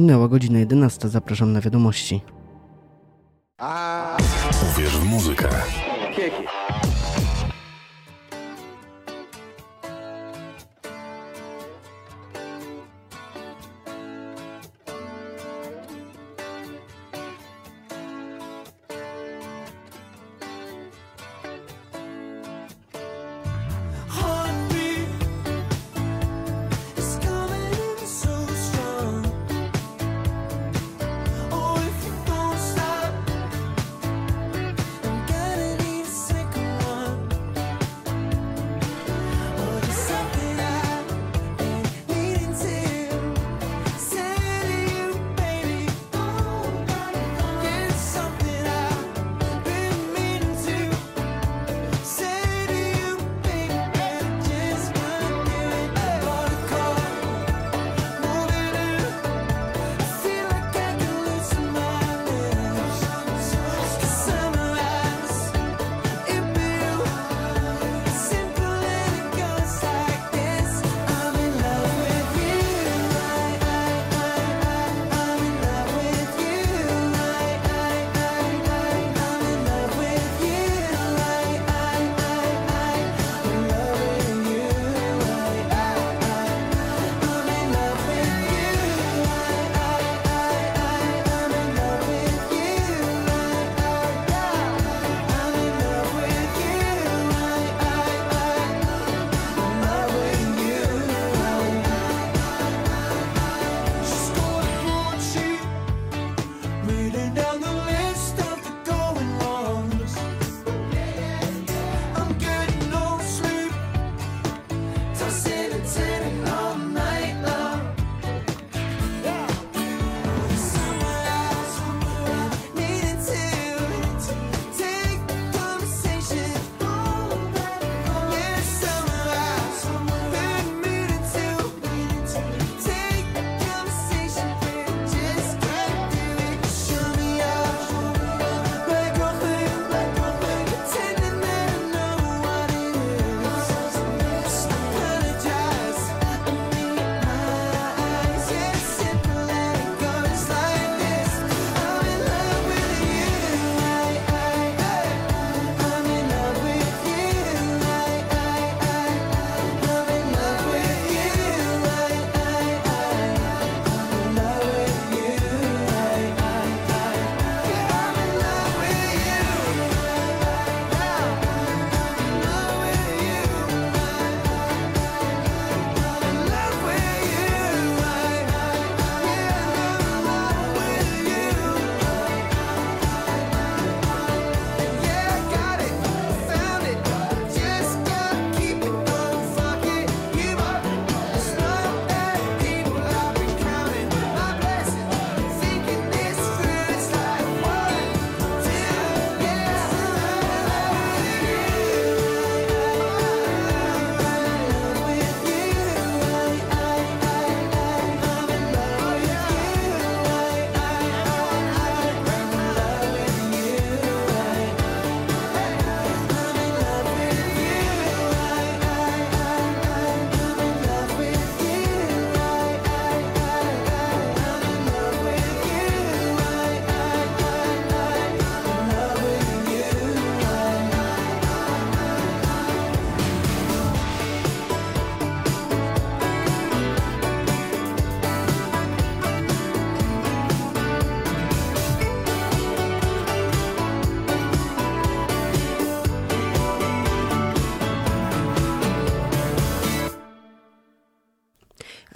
Minęła 0.02 0.28
godzina 0.28 0.60
11. 0.60 1.10
Zapraszam 1.10 1.54
na 1.54 1.62
wiadomości. 1.62 2.22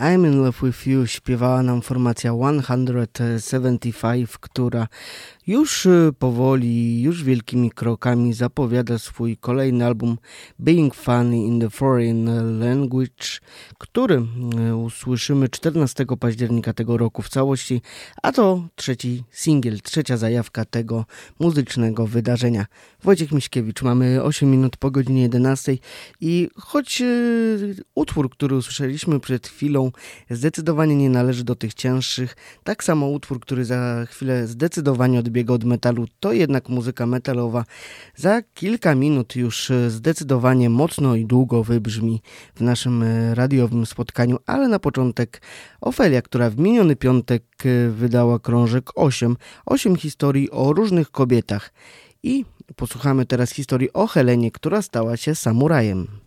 I'm 0.06 0.26
in 0.26 0.44
love 0.44 0.68
with 0.68 0.88
you 0.88 1.08
śpiewała 1.08 1.64
nam 1.64 1.82
formacja 1.82 2.34
175, 2.34 4.38
która 4.38 4.88
już 5.48 5.86
y, 5.86 6.14
powoli, 6.20 7.02
już 7.02 7.24
wielkimi 7.24 7.72
krokami 7.72 8.34
zapowiada 8.34 8.98
swój 8.98 9.38
kolejny 9.38 9.86
album 9.86 10.18
Being 10.60 10.96
Funny 10.96 11.38
in 11.38 11.60
the 11.60 11.70
Foreign 11.70 12.30
Language, 12.60 13.40
który 13.78 14.22
e, 14.58 14.76
usłyszymy 14.76 15.50
14 15.50 16.06
października 16.20 16.74
tego 16.74 16.98
roku 16.98 17.22
w 17.22 17.30
całości, 17.30 17.82
a 18.24 18.32
to 18.32 18.68
trzeci 18.76 19.24
singiel, 19.32 19.82
trzecia 19.82 20.18
zajawka 20.18 20.66
tego 20.66 21.06
muzycznego 21.40 22.08
wydarzenia. 22.08 22.66
Wojciech 23.04 23.32
Miśkiewicz, 23.32 23.82
mamy 23.82 24.24
8 24.24 24.52
minut 24.52 24.78
po 24.78 24.92
godzinie 24.92 25.22
11 25.22 25.78
i 26.22 26.50
choć 26.56 27.02
e, 27.02 27.06
utwór, 27.96 28.30
który 28.30 28.56
usłyszeliśmy 28.56 29.20
przed 29.20 29.48
chwilą 29.48 29.92
zdecydowanie 30.30 30.96
nie 30.96 31.10
należy 31.10 31.44
do 31.44 31.56
tych 31.56 31.74
cięższych, 31.74 32.36
tak 32.64 32.84
samo 32.84 33.10
utwór, 33.10 33.40
który 33.40 33.66
za 33.66 34.06
chwilę 34.10 34.48
zdecydowanie 34.48 35.20
odbiega 35.20 35.54
od 35.54 35.64
metalu, 35.64 36.06
to 36.20 36.34
jednak 36.34 36.70
muzyka 36.70 37.06
metalowa 37.06 37.66
za 38.16 38.42
kilka 38.42 38.96
minut 38.96 39.36
już 39.36 39.72
e, 39.72 39.90
zdecydowanie 39.90 40.70
mocno 40.70 41.16
i 41.16 41.26
długo 41.26 41.64
wybrzmi 41.64 42.22
w 42.56 42.62
naszym 42.62 43.04
radio 43.34 43.65
radiowym 43.66 43.86
spotkaniu, 43.86 44.38
ale 44.46 44.68
na 44.68 44.80
początek 44.80 45.42
Ofelia, 45.82 46.22
która 46.22 46.50
w 46.50 46.58
miniony 46.58 46.96
piątek 46.96 47.44
e, 47.66 47.90
wydała 47.90 48.40
krążek 48.40 48.90
8, 48.96 49.38
8 49.66 49.96
historii 49.96 50.52
o 50.52 50.74
różnych 50.74 51.12
kobietach. 51.12 51.74
I 52.24 52.46
posłuchamy 52.76 53.26
teraz 53.26 53.52
historii 53.52 53.94
o 53.94 54.08
Helenie, 54.08 54.52
która 54.52 54.82
stała 54.82 55.18
się 55.18 55.36
samurajem. 55.36 56.25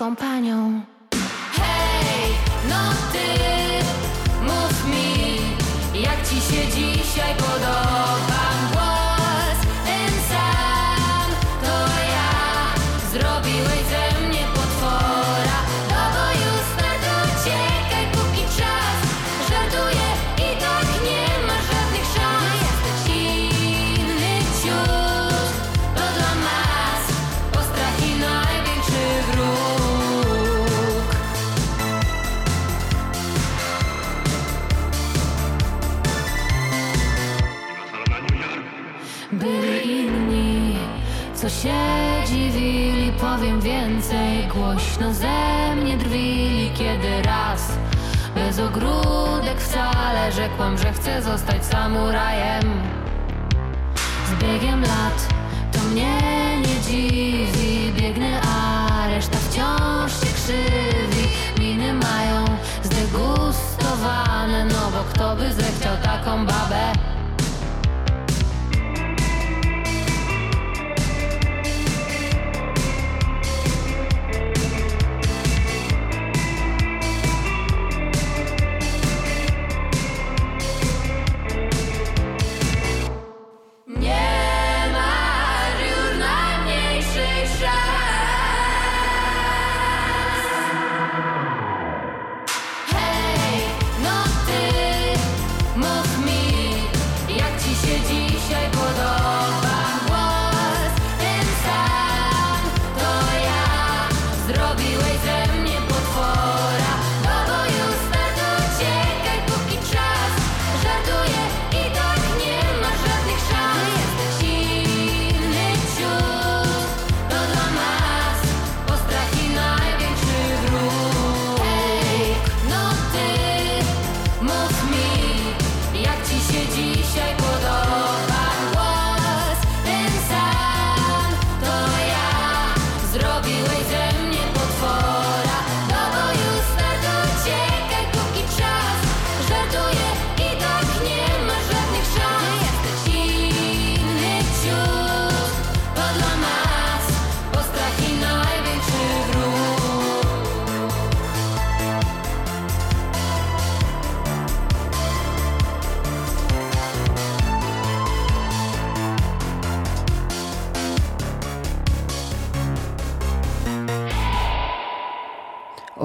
accompagno. 0.00 0.89
Głośno 45.00 45.14
ze 45.14 45.76
mnie 45.76 45.96
drwili, 45.96 46.70
kiedy 46.74 47.22
raz. 47.22 47.72
Bez 48.34 48.58
ogródek 48.58 49.60
wcale 49.60 50.32
rzekłam, 50.32 50.78
że 50.78 50.92
chcę 50.92 51.22
zostać 51.22 51.64
samurajem. 51.64 52.62
Z 54.26 54.42
biegiem 54.42 54.82
lat 54.82 55.28
to 55.72 55.78
mnie 55.78 56.18
nie 56.58 56.80
dziwi. 56.80 57.92
Biegnę, 58.00 58.40
a 58.42 59.08
reszta 59.08 59.38
wciąż 59.38 60.12
się 60.12 60.34
krzywi. 60.34 61.28
Miny 61.58 61.92
mają 61.92 62.44
zdegustowane 62.82 64.64
No 64.64 64.90
bo 64.90 65.04
kto 65.12 65.36
by 65.36 65.52
zechciał 65.52 65.96
taką 66.02 66.46
babę 66.46 66.92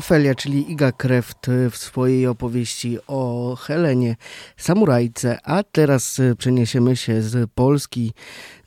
Ofelia, 0.05 0.35
czyli 0.35 0.71
Iga 0.71 0.91
Kreft 0.91 1.47
y, 1.47 1.69
w 1.69 1.77
swojej 1.77 2.27
opowieści 2.27 2.97
o 3.07 3.55
Helenie 3.55 4.15
Samurajce, 4.57 5.37
a 5.43 5.63
teraz 5.63 6.19
y, 6.19 6.35
przeniesiemy 6.35 6.95
się 6.95 7.21
z 7.21 7.51
Polski 7.51 8.13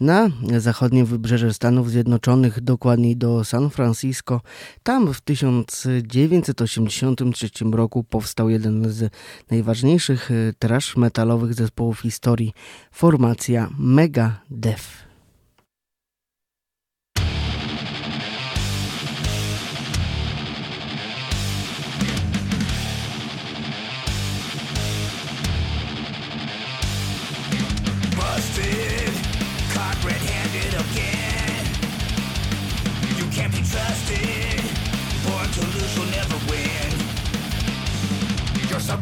na 0.01 0.31
zachodnie 0.59 1.05
wybrzeże 1.05 1.55
Stanów 1.55 1.91
Zjednoczonych, 1.91 2.61
dokładniej 2.61 3.17
do 3.17 3.45
San 3.45 3.71
Francisco. 3.71 4.41
Tam 4.83 5.15
w 5.15 5.21
1983 5.21 7.51
roku 7.73 8.05
powstał 8.05 8.51
jeden 8.51 8.93
z 8.93 9.13
najważniejszych 9.51 10.31
y, 10.31 10.55
trash 10.59 10.97
metalowych 10.97 11.55
zespołów 11.55 12.01
historii, 12.01 12.53
formacja 12.93 13.71
Megadeth. 13.79 14.43
Busted, 14.51 15.08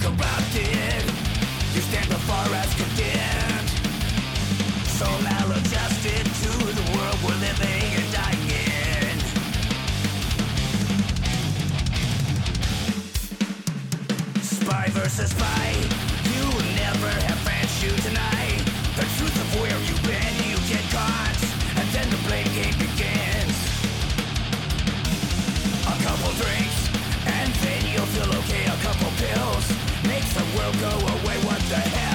corrupted. 0.00 1.02
You 1.74 1.80
stand 1.80 2.08
before 2.08 2.48
us 2.60 2.74
condemned. 2.74 3.68
So 4.98 5.06
maladjusted 5.22 6.24
to 6.42 6.50
the 6.78 6.84
world 6.96 7.18
we're 7.24 7.40
living 7.40 7.88
and 7.98 8.12
dying 8.12 8.50
in. 8.50 9.16
Spy 14.42 14.86
versus 14.90 15.30
spy. 15.30 15.72
You 16.32 16.44
never 16.76 17.10
have 17.26 17.35
world 30.66 30.80
go 30.80 30.88
away, 30.88 31.36
what 31.44 31.60
the 31.68 32.05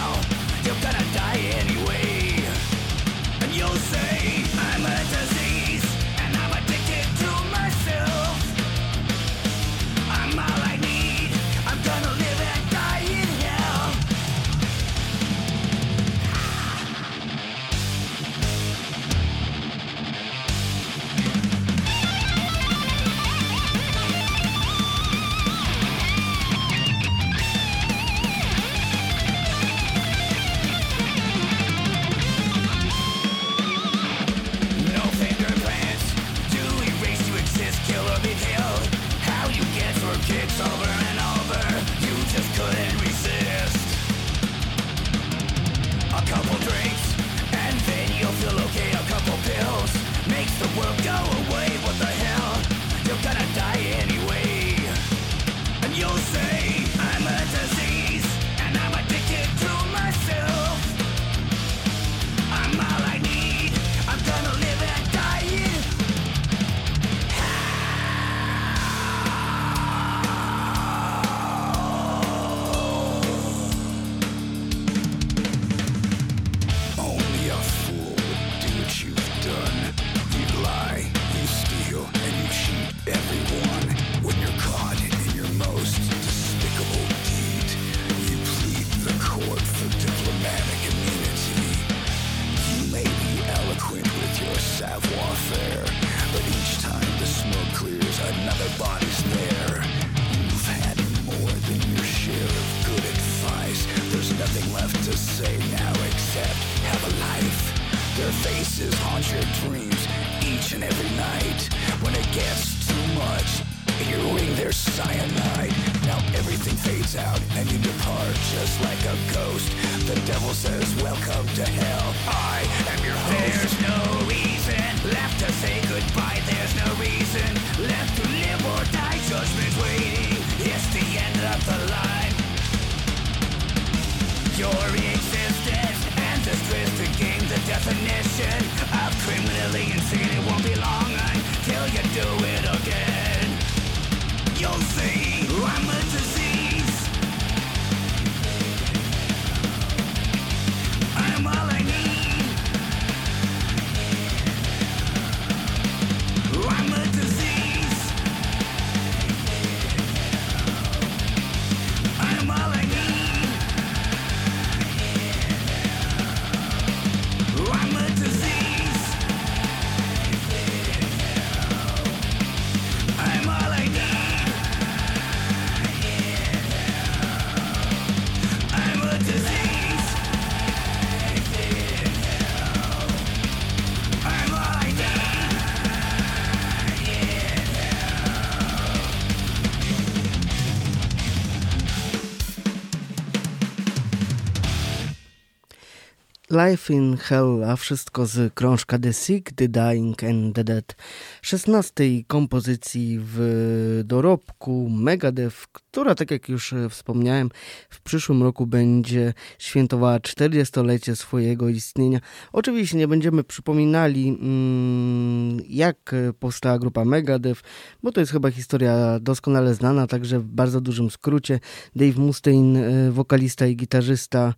Life 196.51 196.93
in 196.93 197.17
Hell, 197.17 197.63
a 197.63 197.75
wszystko 197.75 198.25
z 198.25 198.53
krążka 198.53 198.99
The 198.99 199.13
Sick, 199.13 199.51
The 199.55 199.67
Dying 199.67 200.23
and 200.23 200.55
The 200.55 200.63
Dead. 200.63 200.95
16 201.41 202.23
kompozycji 202.27 203.19
w 203.21 204.01
dorobku 204.05 204.89
Megadeth, 204.89 205.67
która, 205.71 206.15
tak 206.15 206.31
jak 206.31 206.49
już 206.49 206.73
e, 206.73 206.89
wspomniałem, 206.89 207.49
w 207.89 208.01
przyszłym 208.01 208.43
roku 208.43 208.67
będzie 208.67 209.33
świętowała 209.59 210.17
40-lecie 210.17 211.15
swojego 211.15 211.69
istnienia. 211.69 212.19
Oczywiście 212.53 212.97
nie 212.97 213.07
będziemy 213.07 213.43
przypominali, 213.43 214.29
mm, 214.29 215.57
jak 215.69 216.13
e, 216.13 216.33
powstała 216.33 216.79
grupa 216.79 217.05
Megadeth, 217.05 217.61
bo 218.03 218.11
to 218.11 218.19
jest 218.19 218.31
chyba 218.31 218.51
historia 218.51 219.19
doskonale 219.19 219.73
znana, 219.73 220.07
także 220.07 220.39
w 220.39 220.45
bardzo 220.45 220.81
dużym 220.81 221.11
skrócie. 221.11 221.59
Dave 221.95 222.17
Mustaine, 222.17 222.77
e, 222.77 223.11
wokalista 223.11 223.67
i 223.67 223.75
gitarzysta 223.75 224.53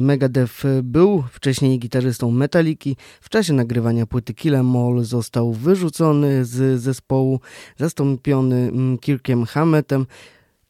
Megadeth, 0.00 0.62
był 0.82 1.24
wcześniej 1.32 1.78
gitarzystą 1.78 2.30
Metalliki. 2.30 2.96
W 3.20 3.28
czasie 3.28 3.52
nagrywania 3.52 4.06
płyty 4.06 4.34
Kill 4.34 4.54
'Em 4.54 4.76
All 4.76 5.04
został 5.04 5.52
wyrzucony 5.52 5.77
z 6.42 6.80
zespołu, 6.80 7.40
zastąpiony 7.76 8.56
mm, 8.56 8.98
Kirkiem 8.98 9.44
Hammetem 9.44 10.06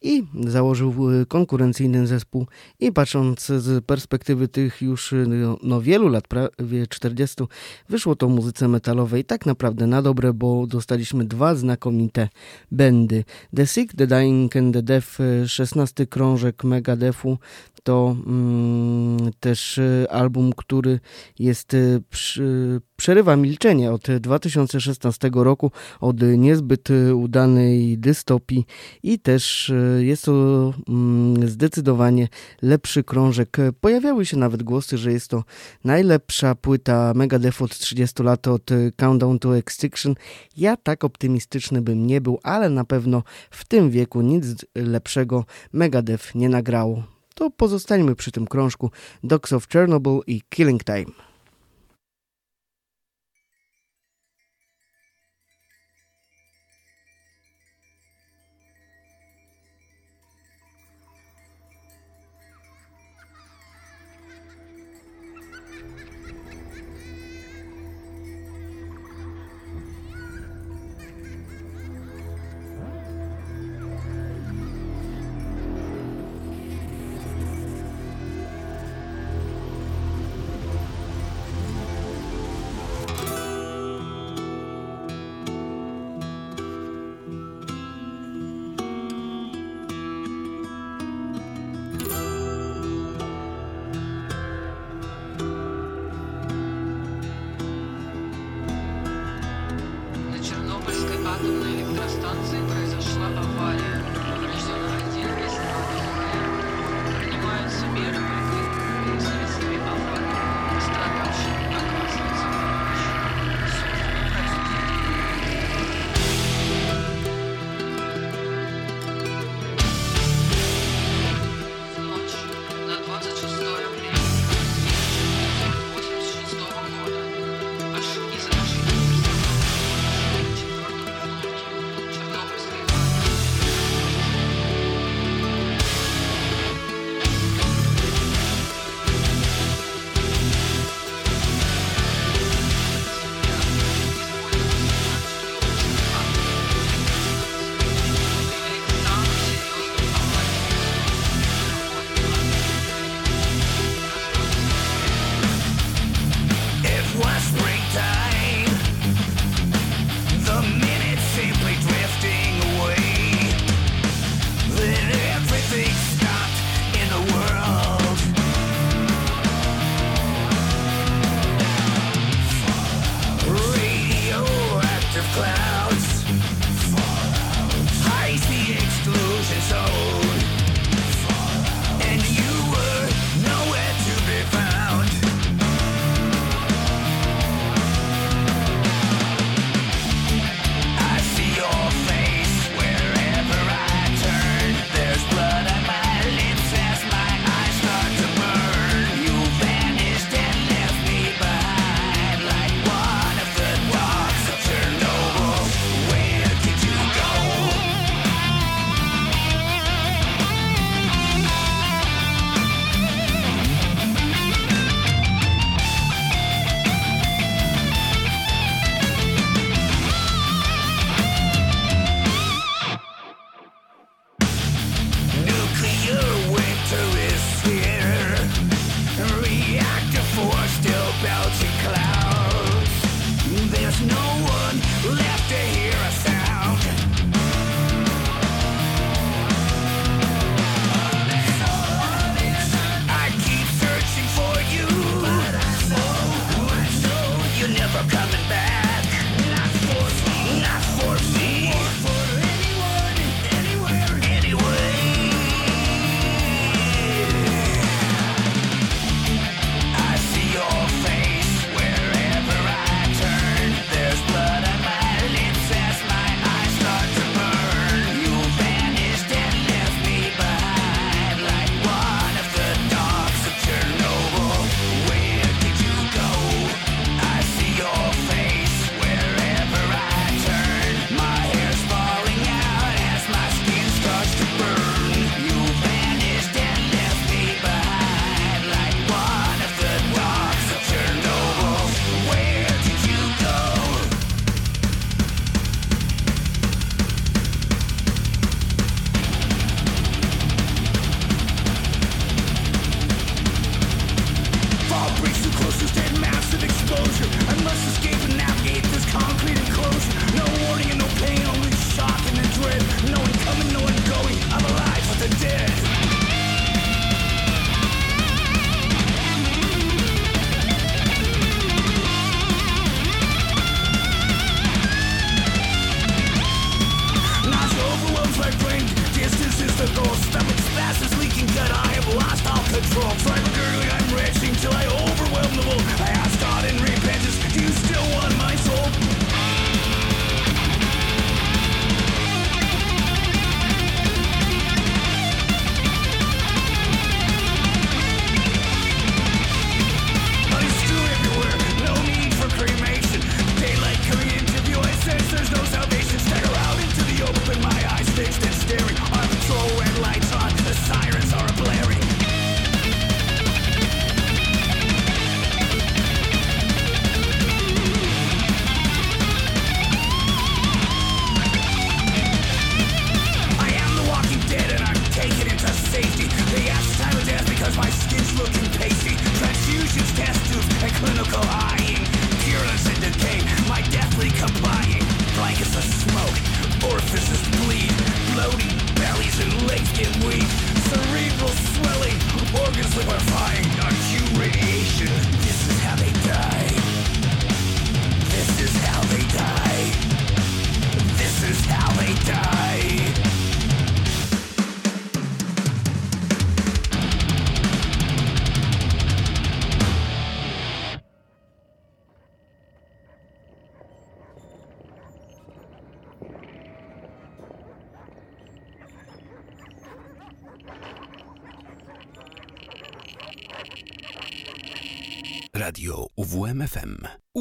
i 0.03 0.25
założył 0.47 1.11
y, 1.11 1.27
konkurencyjny 1.27 2.07
zespół 2.07 2.47
i 2.81 2.93
patrząc 2.93 3.47
z 3.47 3.85
perspektywy 3.85 4.49
tych 4.49 4.83
już 4.83 5.13
y, 5.13 5.27
no, 5.29 5.59
no 5.63 5.81
wielu 5.81 6.09
lat, 6.09 6.29
prawie 6.29 6.87
40, 6.89 7.45
wyszło 7.89 8.17
to 8.17 8.29
muzyce 8.29 8.69
metalowej 8.69 9.25
tak 9.25 9.47
naprawdę 9.47 9.87
na 9.87 10.03
dobre, 10.03 10.33
bo 10.33 10.67
dostaliśmy 10.67 11.25
dwa 11.25 11.55
znakomite 11.55 12.29
bendy. 12.73 13.25
The 13.57 13.67
Sick, 13.67 13.95
The 13.97 14.07
Dying 14.07 14.57
and 14.57 14.75
The 14.75 14.83
Deaf, 14.83 15.21
y, 15.21 15.49
16 15.49 16.07
krążek 16.07 16.65
Megadethu, 16.65 17.39
to 17.89 18.16
mm, 18.26 19.30
też 19.41 19.78
y, 19.78 20.07
album, 20.11 20.53
który 20.57 21.01
jest 21.39 21.74
y, 21.74 22.03
przy, 22.11 22.80
przerywa 22.97 23.36
milczenie 23.36 23.93
od 23.93 24.07
2016 24.20 25.30
roku, 25.34 25.70
od 26.01 26.22
niezbyt 26.22 26.90
y, 26.90 27.15
udanej 27.15 27.98
dystopii 27.98 28.66
i 29.02 29.19
też 29.19 29.73
jest 29.98 30.24
to 30.24 30.74
mm, 30.89 31.48
zdecydowanie 31.48 32.28
lepszy 32.62 33.05
krążek. 33.05 33.56
Pojawiały 33.81 34.27
się 34.27 34.36
nawet 34.36 34.62
głosy, 34.62 34.98
że 34.98 35.12
jest 35.12 35.28
to 35.28 35.44
najlepsza 35.85 36.55
płyta 36.55 37.12
Megadeth 37.15 37.62
od 37.62 37.78
30 37.78 38.23
lat 38.23 38.48
od 38.48 38.70
Countdown 38.97 39.39
to 39.39 39.56
Extinction. 39.56 40.15
Ja 40.56 40.77
tak 40.77 41.05
optymistyczny 41.05 41.82
bym 41.82 42.06
nie 42.06 42.20
był, 42.20 42.39
ale 42.43 42.70
na 42.70 42.85
pewno 42.85 43.23
w 43.51 43.65
tym 43.65 43.90
wieku 43.90 44.20
nic 44.20 44.47
lepszego 44.74 45.44
Megadeth 45.73 46.35
nie 46.35 46.48
nagrało. 46.48 47.18
To 47.39 47.51
pozostańmy 47.51 48.15
przy 48.16 48.32
tym 48.32 48.47
krążku 48.47 48.90
Dogs 49.23 49.52
of 49.52 49.69
Chernobyl 49.69 50.20
i 50.27 50.43
Killing 50.48 50.85
Time. 50.85 51.28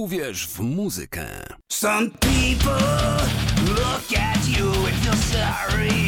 Uwierz 0.07 0.47
w 0.47 0.59
muzykę. 0.59 1.27
Some 1.69 2.09
people 2.09 2.71
look 3.75 4.19
at 4.19 4.47
you 4.47 4.69
and 4.85 4.95
feel 5.03 5.15
sorry. 5.15 6.06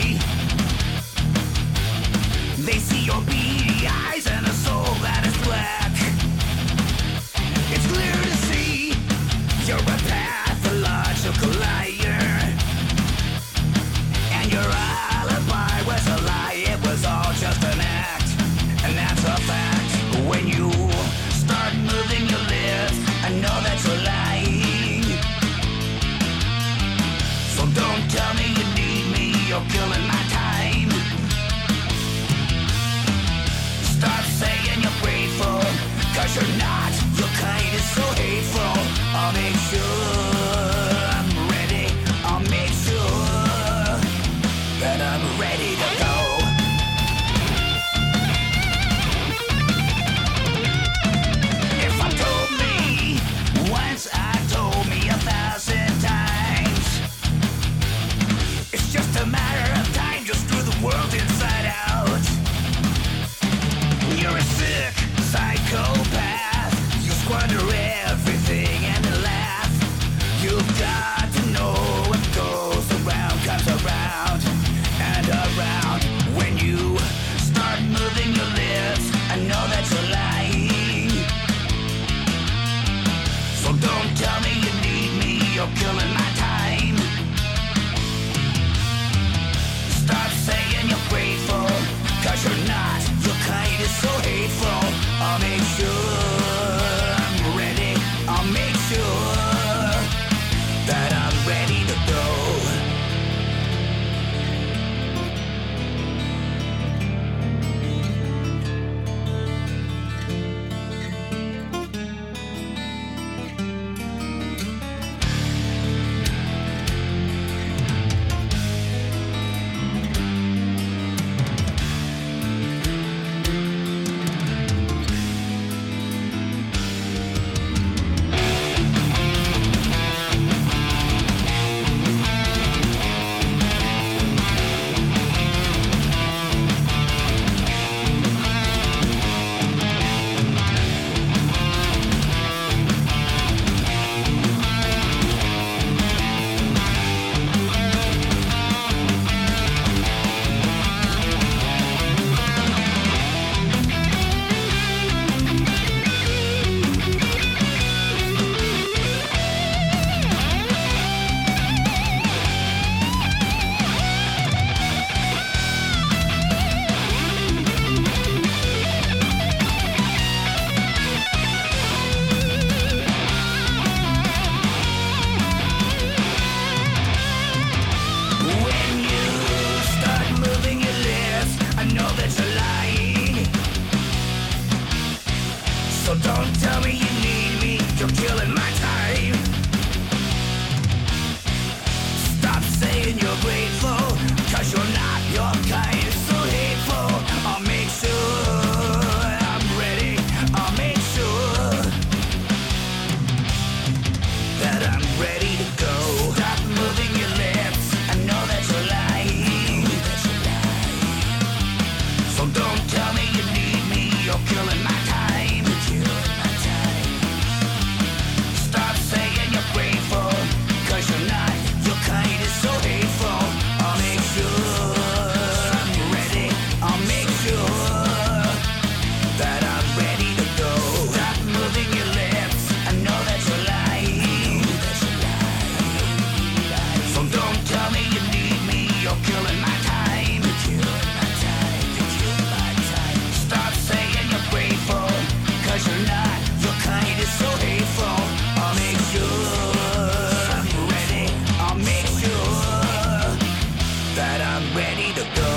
ready 254.76 255.14
to 255.14 255.24
go. 255.36 255.54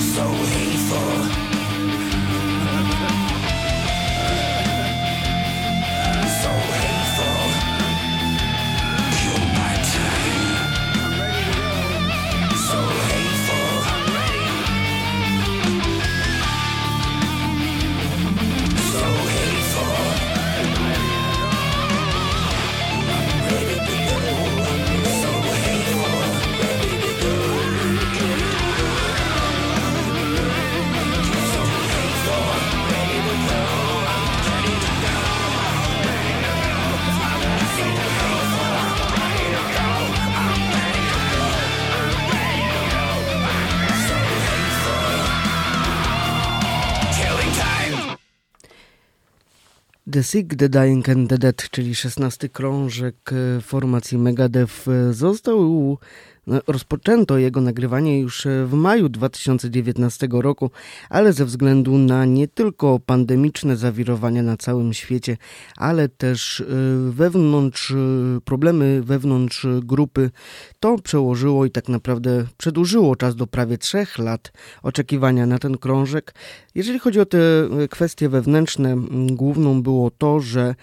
So 0.00 0.24
hateful. 0.24 1.53
The 50.14 50.22
Sick, 50.22 50.56
The 50.56 50.68
Dying 50.68 51.08
and 51.08 51.28
The 51.28 51.38
Dead, 51.38 51.70
czyli 51.70 51.94
16 51.94 52.48
krążek 52.48 53.30
e, 53.32 53.60
formacji 53.60 54.18
Megadeth 54.18 54.88
e, 54.88 55.12
został 55.12 55.98
Rozpoczęto 56.46 57.38
jego 57.38 57.60
nagrywanie 57.60 58.20
już 58.20 58.46
e, 58.46 58.66
w 58.66 58.72
maju 58.72 59.08
2019 59.08 60.28
roku, 60.30 60.70
ale 61.10 61.32
ze 61.32 61.44
względu 61.44 61.98
na 61.98 62.24
nie 62.24 62.48
tylko 62.48 63.00
pandemiczne 63.06 63.76
zawirowania 63.76 64.42
na 64.42 64.56
całym 64.56 64.94
świecie, 64.94 65.36
ale 65.76 66.08
też 66.08 66.60
e, 66.60 66.64
wewnątrz, 67.10 67.90
e, 67.90 67.94
problemy 68.44 69.02
wewnątrz 69.02 69.66
grupy, 69.82 70.30
to 70.80 70.98
przełożyło 70.98 71.66
i 71.66 71.70
tak 71.70 71.88
naprawdę 71.88 72.46
przedłużyło 72.56 73.16
czas 73.16 73.36
do 73.36 73.46
prawie 73.46 73.78
trzech 73.78 74.18
lat 74.18 74.52
oczekiwania 74.82 75.46
na 75.46 75.58
ten 75.58 75.78
krążek. 75.78 76.34
Jeżeli 76.74 76.98
chodzi 76.98 77.20
o 77.20 77.26
te 77.26 77.38
kwestie 77.90 78.28
wewnętrzne, 78.28 78.96
główną 79.30 79.82
było 79.82 80.10
to, 80.10 80.40
że 80.40 80.74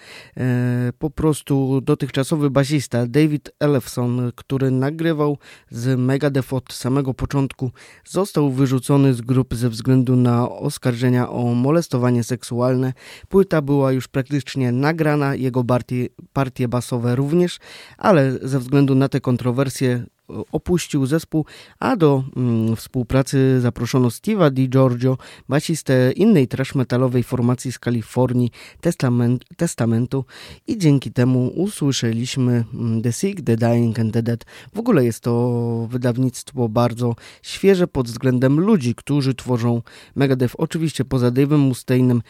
po 0.98 1.10
prostu 1.10 1.80
dotychczasowy 1.80 2.50
basista 2.50 3.06
David 3.06 3.50
Ellefson, 3.60 4.32
który 4.36 4.70
nagrywał 4.70 5.38
z 5.70 5.98
Megadeth 5.98 6.52
od 6.52 6.72
samego 6.72 7.14
początku 7.14 7.70
został 8.04 8.50
wyrzucony 8.50 9.14
z 9.14 9.20
grupy 9.20 9.56
ze 9.56 9.68
względu 9.68 10.16
na 10.16 10.50
oskarżenia 10.50 11.30
o 11.30 11.54
molestowanie 11.54 12.24
seksualne. 12.24 12.92
Płyta 13.28 13.62
była 13.62 13.92
już 13.92 14.08
praktycznie 14.08 14.72
nagrana, 14.72 15.34
jego 15.34 15.64
partie, 15.64 16.06
partie 16.32 16.68
basowe 16.68 17.16
również, 17.16 17.58
ale 17.98 18.32
ze 18.42 18.58
względu 18.58 18.94
na 18.94 19.08
te 19.08 19.20
kontrowersje 19.20 20.04
opuścił 20.52 21.06
zespół, 21.06 21.44
a 21.78 21.96
do 21.96 22.24
mm, 22.36 22.76
współpracy 22.76 23.60
zaproszono 23.60 24.08
Steve'a 24.08 24.50
Di 24.50 24.68
Giorgio, 24.68 25.18
basistę 25.48 26.12
innej 26.12 26.48
trash 26.48 26.74
metalowej 26.74 27.22
formacji 27.22 27.72
z 27.72 27.78
Kalifornii 27.78 28.50
Testament, 28.80 29.44
Testamentu 29.56 30.24
i 30.66 30.78
dzięki 30.78 31.12
temu 31.12 31.48
usłyszeliśmy 31.48 32.64
mm, 32.74 33.02
The 33.02 33.12
Sick, 33.12 33.42
The 33.44 33.56
Dying 33.56 33.98
and 33.98 34.14
The 34.14 34.22
Dead. 34.22 34.44
W 34.74 34.78
ogóle 34.78 35.04
jest 35.04 35.20
to 35.20 35.86
wydawnictwo 35.90 36.68
bardzo 36.68 37.14
świeże 37.42 37.86
pod 37.86 38.06
względem 38.06 38.60
ludzi, 38.60 38.94
którzy 38.94 39.34
tworzą 39.34 39.82
Megadeth. 40.16 40.54
Oczywiście 40.58 41.04
poza 41.04 41.30
Dave'em 41.30 41.58
Mustainem 41.58 42.22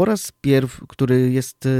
po 0.00 0.04
raz 0.04 0.32
pierwszy, 0.40 0.80
który 0.88 1.30
jest 1.30 1.66
e, 1.66 1.70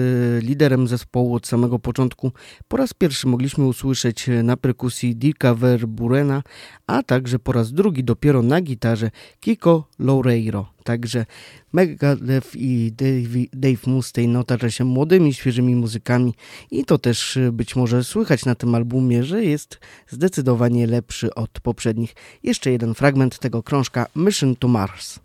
liderem 0.41 0.89
zespołu 0.89 1.35
od 1.35 1.47
samego 1.47 1.79
początku, 1.79 2.33
po 2.69 2.77
raz 2.77 2.95
pierwszy 2.95 3.29
mogliśmy 3.29 3.67
usłyszeć 3.67 4.29
e, 4.29 4.43
na 4.43 4.57
perkusji 4.57 5.17
Dirka 5.17 5.55
Verburena, 5.55 6.43
a 6.87 7.03
także 7.03 7.39
po 7.39 7.53
raz 7.53 7.73
drugi 7.73 8.05
dopiero 8.05 8.43
na 8.43 8.61
gitarze 8.61 9.11
Kiko 9.41 9.89
Loureiro. 9.99 10.73
Także 10.85 11.27
Megadeth 11.73 12.57
i 12.57 12.93
Dave, 12.97 13.47
Dave 13.53 13.87
Mustaine 13.87 14.37
otacza 14.37 14.71
się 14.71 14.85
młodymi, 14.85 15.35
świeżymi 15.35 15.75
muzykami 15.75 16.35
i 16.71 16.85
to 16.85 16.99
też 16.99 17.37
e, 17.37 17.53
być 17.53 17.77
może 17.77 18.05
słychać 18.05 18.45
na 18.45 18.55
tym 18.55 18.75
albumie, 18.75 19.25
że 19.25 19.45
jest 19.45 19.79
zdecydowanie 20.09 20.87
lepszy 20.87 21.35
od 21.35 21.61
poprzednich. 21.61 22.15
Jeszcze 22.43 22.71
jeden 22.71 22.95
fragment 22.95 23.39
tego 23.39 23.63
krążka 23.63 24.07
Mission 24.17 24.57
to 24.57 24.69
Mars. 24.69 25.21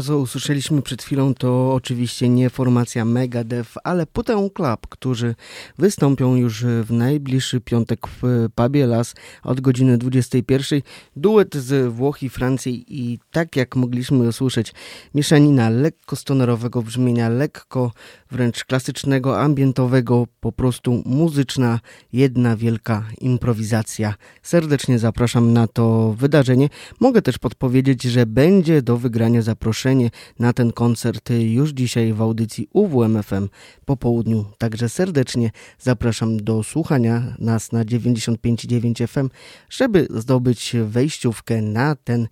To, 0.00 0.04
co 0.04 0.18
usłyszeliśmy 0.18 0.82
przed 0.82 1.02
chwilą, 1.02 1.34
to 1.34 1.74
oczywiście 1.74 2.28
nie 2.28 2.50
formacja 2.50 3.04
Megadeth, 3.04 3.70
ale 3.84 4.06
Putę 4.06 4.48
Club, 4.54 4.86
którzy 4.88 5.34
wystąpią 5.78 6.36
już 6.36 6.64
w 6.64 6.92
najbliższy 6.92 7.60
piątek 7.60 8.06
w 8.06 8.48
pubie 8.54 8.86
Las 8.86 9.14
od 9.42 9.60
godziny 9.60 9.98
21. 9.98 10.80
Duet 11.16 11.56
z 11.56 11.92
Włoch 11.92 12.22
i 12.22 12.28
Francji 12.28 12.84
i 12.88 13.18
tak 13.30 13.56
jak 13.56 13.76
mogliśmy 13.76 14.28
usłyszeć, 14.28 14.74
mieszanina 15.14 15.70
lekko 15.70 16.16
stonerowego 16.16 16.82
brzmienia, 16.82 17.28
lekko 17.28 17.92
wręcz 18.30 18.64
klasycznego, 18.64 19.40
ambientowego, 19.40 20.26
po 20.40 20.52
prostu 20.52 21.02
muzyczna, 21.06 21.80
jedna 22.12 22.56
wielka 22.56 23.04
improwizacja. 23.20 24.14
Serdecznie 24.42 24.98
zapraszam 24.98 25.52
na 25.52 25.66
to 25.66 26.14
wydarzenie. 26.18 26.68
Mogę 27.00 27.22
też 27.22 27.38
podpowiedzieć, 27.38 28.02
że 28.02 28.26
będzie 28.26 28.82
do 28.82 28.96
wygrania 28.96 29.42
zaproszenie 29.42 30.10
na 30.38 30.52
ten 30.52 30.72
koncert 30.72 31.30
już 31.30 31.70
dzisiaj 31.70 32.12
w 32.12 32.22
audycji 32.22 32.68
UWMFM 32.72 33.48
po 33.84 33.96
południu. 33.96 34.44
Także 34.58 34.88
serdecznie 34.88 35.50
zapraszam 35.78 36.36
do 36.36 36.62
słuchania 36.62 37.36
nas 37.38 37.72
na 37.72 37.84
95.9 37.84 39.06
FM, 39.06 39.28
żeby 39.70 40.08
zdobyć 40.10 40.76
wejściówkę 40.84 41.62
na 41.62 41.94
ten 41.94 42.28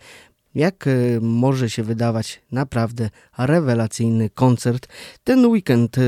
jak 0.55 0.87
e, 0.87 0.91
może 1.21 1.71
się 1.71 1.83
wydawać 1.83 2.43
naprawdę 2.53 3.11
rewelacyjny 3.39 4.31
koncert. 4.31 4.89
Ten 5.25 5.47
weekend 5.47 5.99
e, 5.99 6.03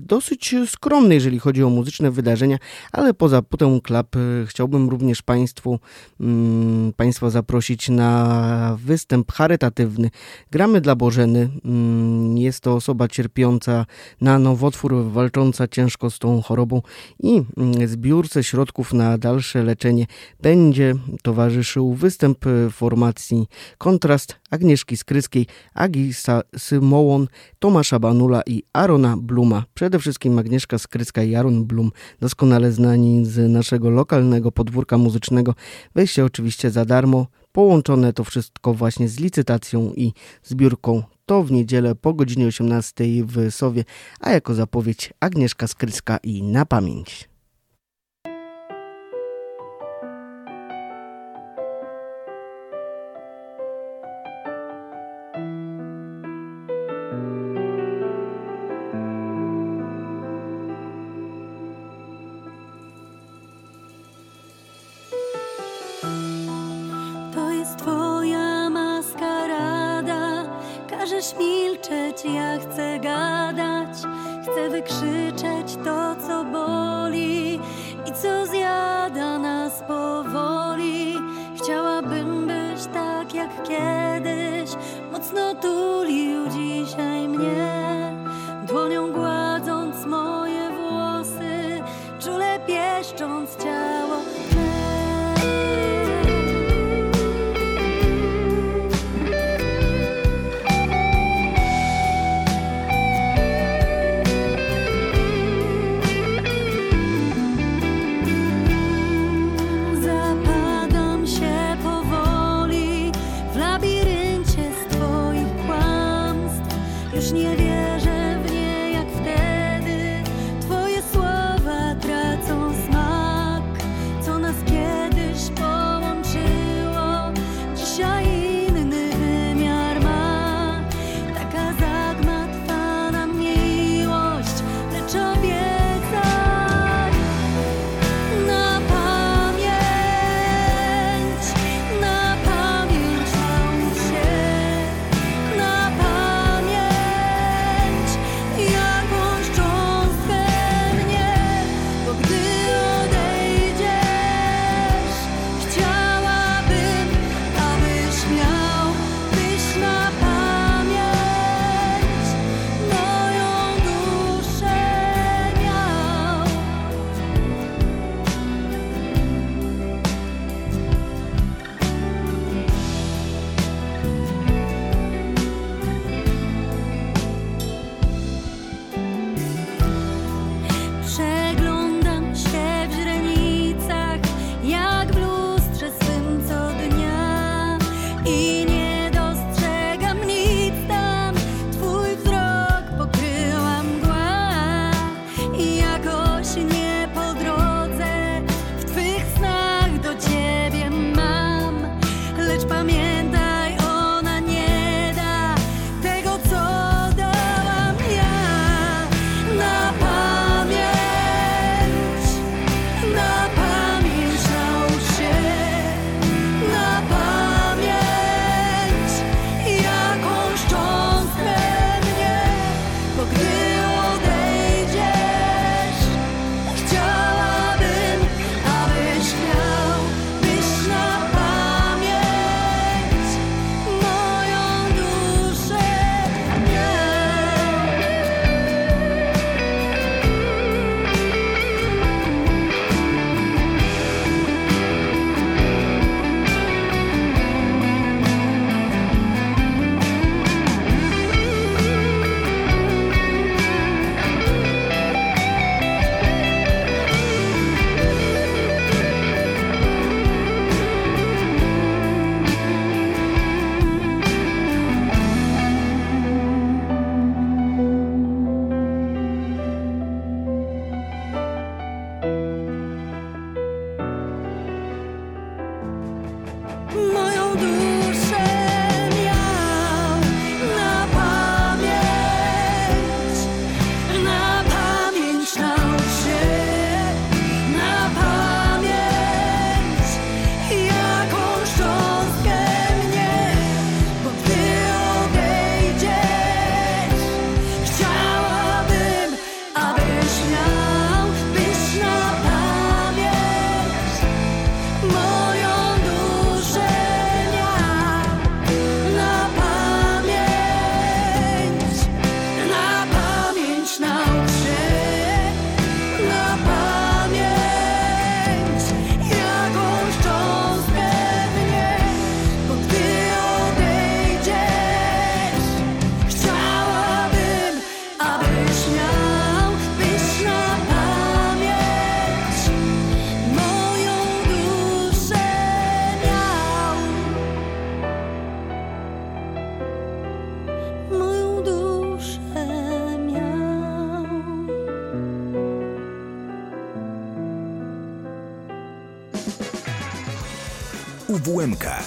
dosyć 0.00 0.54
skromny, 0.66 1.14
jeżeli 1.14 1.38
chodzi 1.38 1.62
o 1.62 1.70
muzyczne 1.70 2.10
wydarzenia, 2.10 2.58
ale 2.92 3.14
poza 3.14 3.42
Putę 3.42 3.80
Club 3.84 4.16
e, 4.16 4.46
chciałbym 4.46 4.88
również 4.88 5.22
Państwu, 5.22 5.78
mm, 6.20 6.92
Państwa 6.92 7.30
zaprosić 7.30 7.88
na 7.88 8.76
występ 8.84 9.32
charytatywny. 9.32 10.10
Gramy 10.50 10.80
dla 10.80 10.94
Bożeny. 10.94 11.48
Mm, 11.64 12.38
jest 12.38 12.60
to 12.60 12.74
osoba 12.74 13.08
cierpiąca 13.08 13.86
na 14.20 14.38
nowotwór, 14.38 15.04
walcząca 15.10 15.68
ciężko 15.68 16.10
z 16.10 16.18
tą 16.18 16.42
chorobą 16.42 16.82
i 17.18 17.42
mm, 17.56 17.88
zbiórce 17.88 18.44
środków 18.44 18.92
na 18.92 19.18
dalsze 19.18 19.62
leczenie 19.62 20.06
będzie 20.42 20.94
towarzyszył 21.22 21.94
występ 21.94 22.44
formacji 22.72 23.46
kontrast 23.86 24.36
Agnieszki 24.50 24.96
Skryskiej, 24.96 25.46
Agi 25.74 26.12
Symołon, 26.58 27.28
Tomasza 27.58 27.98
Banula 27.98 28.42
i 28.46 28.62
Arona 28.72 29.16
Bluma. 29.16 29.64
Przede 29.74 29.98
wszystkim 29.98 30.38
Agnieszka 30.38 30.78
Skryska 30.78 31.22
i 31.22 31.34
Aaron 31.34 31.64
Blum, 31.64 31.90
doskonale 32.20 32.72
znani 32.72 33.24
z 33.24 33.50
naszego 33.50 33.90
lokalnego 33.90 34.52
podwórka 34.52 34.98
muzycznego. 34.98 35.54
Wejście 35.94 36.24
oczywiście 36.24 36.70
za 36.70 36.84
darmo. 36.84 37.26
Połączone 37.52 38.12
to 38.12 38.24
wszystko 38.24 38.74
właśnie 38.74 39.08
z 39.08 39.20
licytacją 39.20 39.92
i 39.96 40.12
zbiórką. 40.42 41.02
To 41.26 41.42
w 41.42 41.52
niedzielę 41.52 41.94
po 41.94 42.14
godzinie 42.14 42.46
18 42.46 43.04
w 43.24 43.50
Sowie, 43.50 43.84
a 44.20 44.30
jako 44.30 44.54
zapowiedź 44.54 45.12
Agnieszka 45.20 45.66
Skryska 45.66 46.18
i 46.22 46.42
na 46.42 46.66
pamięć. 46.66 47.35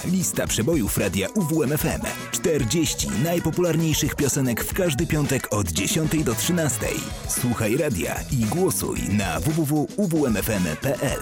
Lista 0.04 0.46
przebojów 0.46 0.98
radia 0.98 1.28
UWMFM. 1.28 2.00
40 2.32 3.08
najpopularniejszych 3.24 4.14
piosenek 4.14 4.64
w 4.64 4.74
każdy 4.74 5.06
piątek 5.06 5.48
od 5.50 5.68
10 5.72 6.24
do 6.24 6.34
13. 6.34 6.86
Słuchaj 7.28 7.76
radia 7.76 8.14
i 8.32 8.36
głosuj 8.36 8.98
na 9.08 9.40
www.uwmfm.pl. 9.40 11.20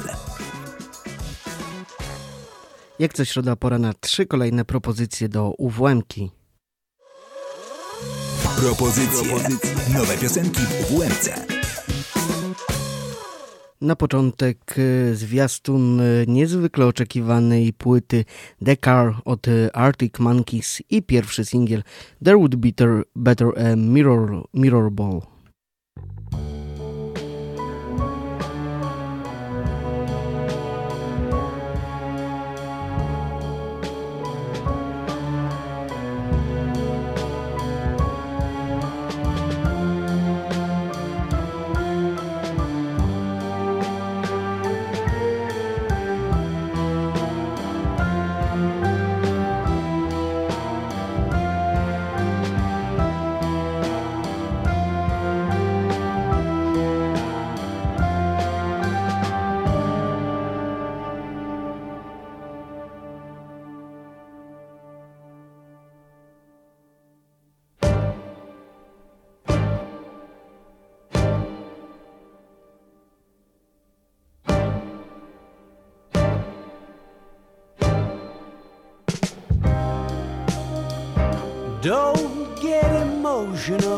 Jak 2.98 3.14
co 3.14 3.24
środa 3.24 3.56
pora 3.56 3.78
na 3.78 3.94
trzy 3.94 4.26
kolejne 4.26 4.64
propozycje 4.64 5.28
do 5.28 5.54
uwm 5.58 6.02
Propozycje. 8.56 9.34
Nowe 9.94 10.18
piosenki 10.18 10.60
w 10.60 10.92
uwm 10.92 11.47
na 13.80 13.96
początek 13.96 14.76
e, 14.78 15.14
zwiastun 15.14 16.00
e, 16.00 16.04
niezwykle 16.26 16.86
oczekiwanej 16.86 17.72
płyty 17.72 18.24
The 18.64 18.76
Car 18.76 19.14
od 19.24 19.48
e, 19.48 19.76
Arctic 19.76 20.18
Monkeys 20.18 20.82
i 20.90 21.02
pierwszy 21.02 21.44
singiel 21.44 21.82
There 22.24 22.36
Would 22.36 22.56
Be 22.56 22.68
Better 23.16 23.48
a 23.58 23.76
Mirror, 23.76 24.48
Mirror 24.54 24.92
Ball. 24.92 25.37
Don't 81.88 82.54
get 82.60 82.84
emotional. 83.00 83.97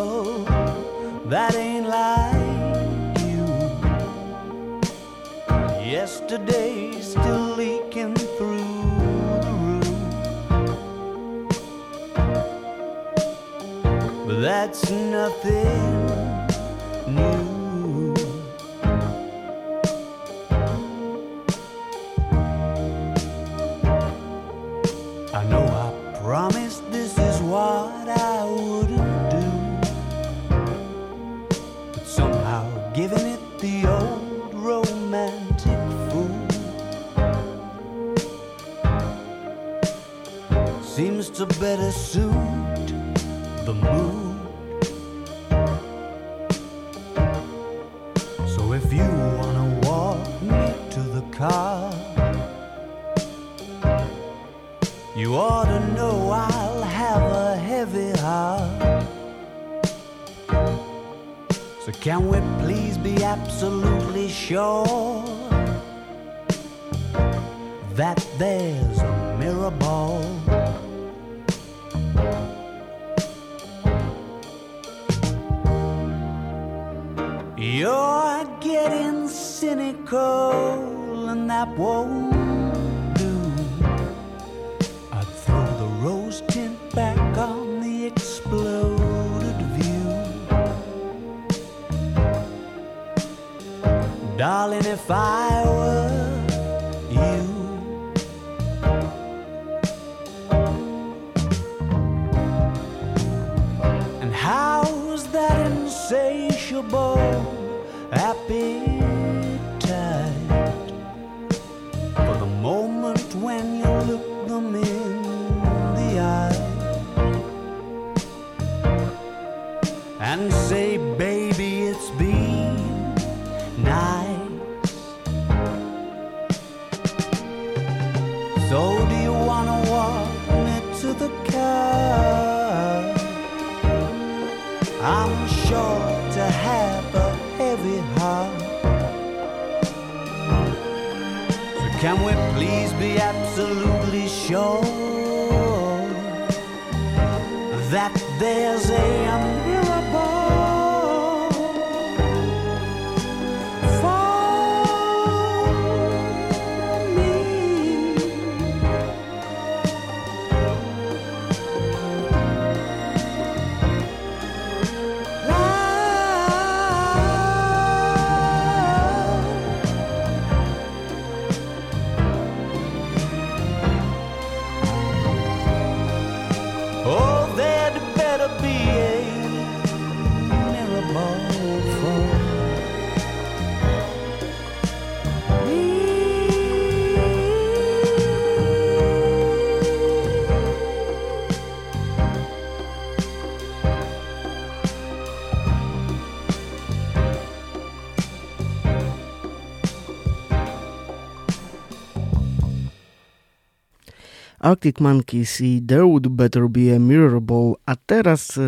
Arctic 204.71 205.01
Monkeys 205.01 205.61
i 205.61 205.83
There 205.83 206.07
Would 206.07 206.29
Better 206.29 206.69
Be 206.69 206.95
a 206.95 206.99
Miracle, 206.99 207.75
a 207.87 207.97
teraz 207.97 208.59
e, 208.59 208.63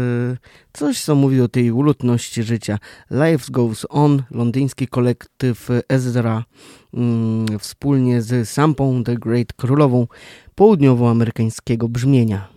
coś, 0.73 1.01
co 1.01 1.15
mówi 1.15 1.41
o 1.41 1.49
tej 1.49 1.73
ulotności 1.73 2.43
życia. 2.43 2.79
Life 3.11 3.53
Goes 3.53 3.87
On, 3.89 4.23
londyński 4.31 4.89
kolektyw 4.89 5.69
Ezra 5.89 6.45
mm, 6.95 7.59
wspólnie 7.59 8.23
z 8.23 8.49
Sampą 8.49 9.05
The 9.05 9.15
Great 9.15 9.53
Królową 9.53 10.07
południowoamerykańskiego 10.55 11.89
brzmienia. 11.89 12.52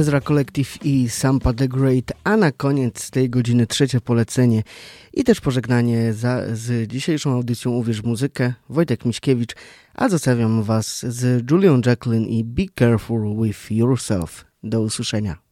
Ezra 0.00 0.20
Collective 0.20 0.78
i 0.84 1.08
Sampa 1.08 1.52
the 1.52 1.68
Great, 1.68 2.12
a 2.24 2.36
na 2.36 2.52
koniec 2.52 3.10
tej 3.10 3.30
godziny 3.30 3.66
trzecie 3.66 4.00
polecenie 4.00 4.62
i 5.14 5.24
też 5.24 5.40
pożegnanie 5.40 6.12
za, 6.12 6.42
z 6.52 6.88
dzisiejszą 6.88 7.32
audycją 7.32 7.70
Uwierz 7.70 8.02
Muzykę, 8.02 8.52
Wojtek 8.68 9.04
Miśkiewicz, 9.04 9.54
a 9.94 10.08
zostawiam 10.08 10.62
Was 10.62 11.06
z 11.06 11.50
Julian 11.50 11.82
Jacqueline 11.86 12.26
i 12.26 12.44
Be 12.44 12.62
Careful 12.78 13.42
With 13.42 13.70
Yourself. 13.70 14.44
Do 14.62 14.80
usłyszenia. 14.80 15.49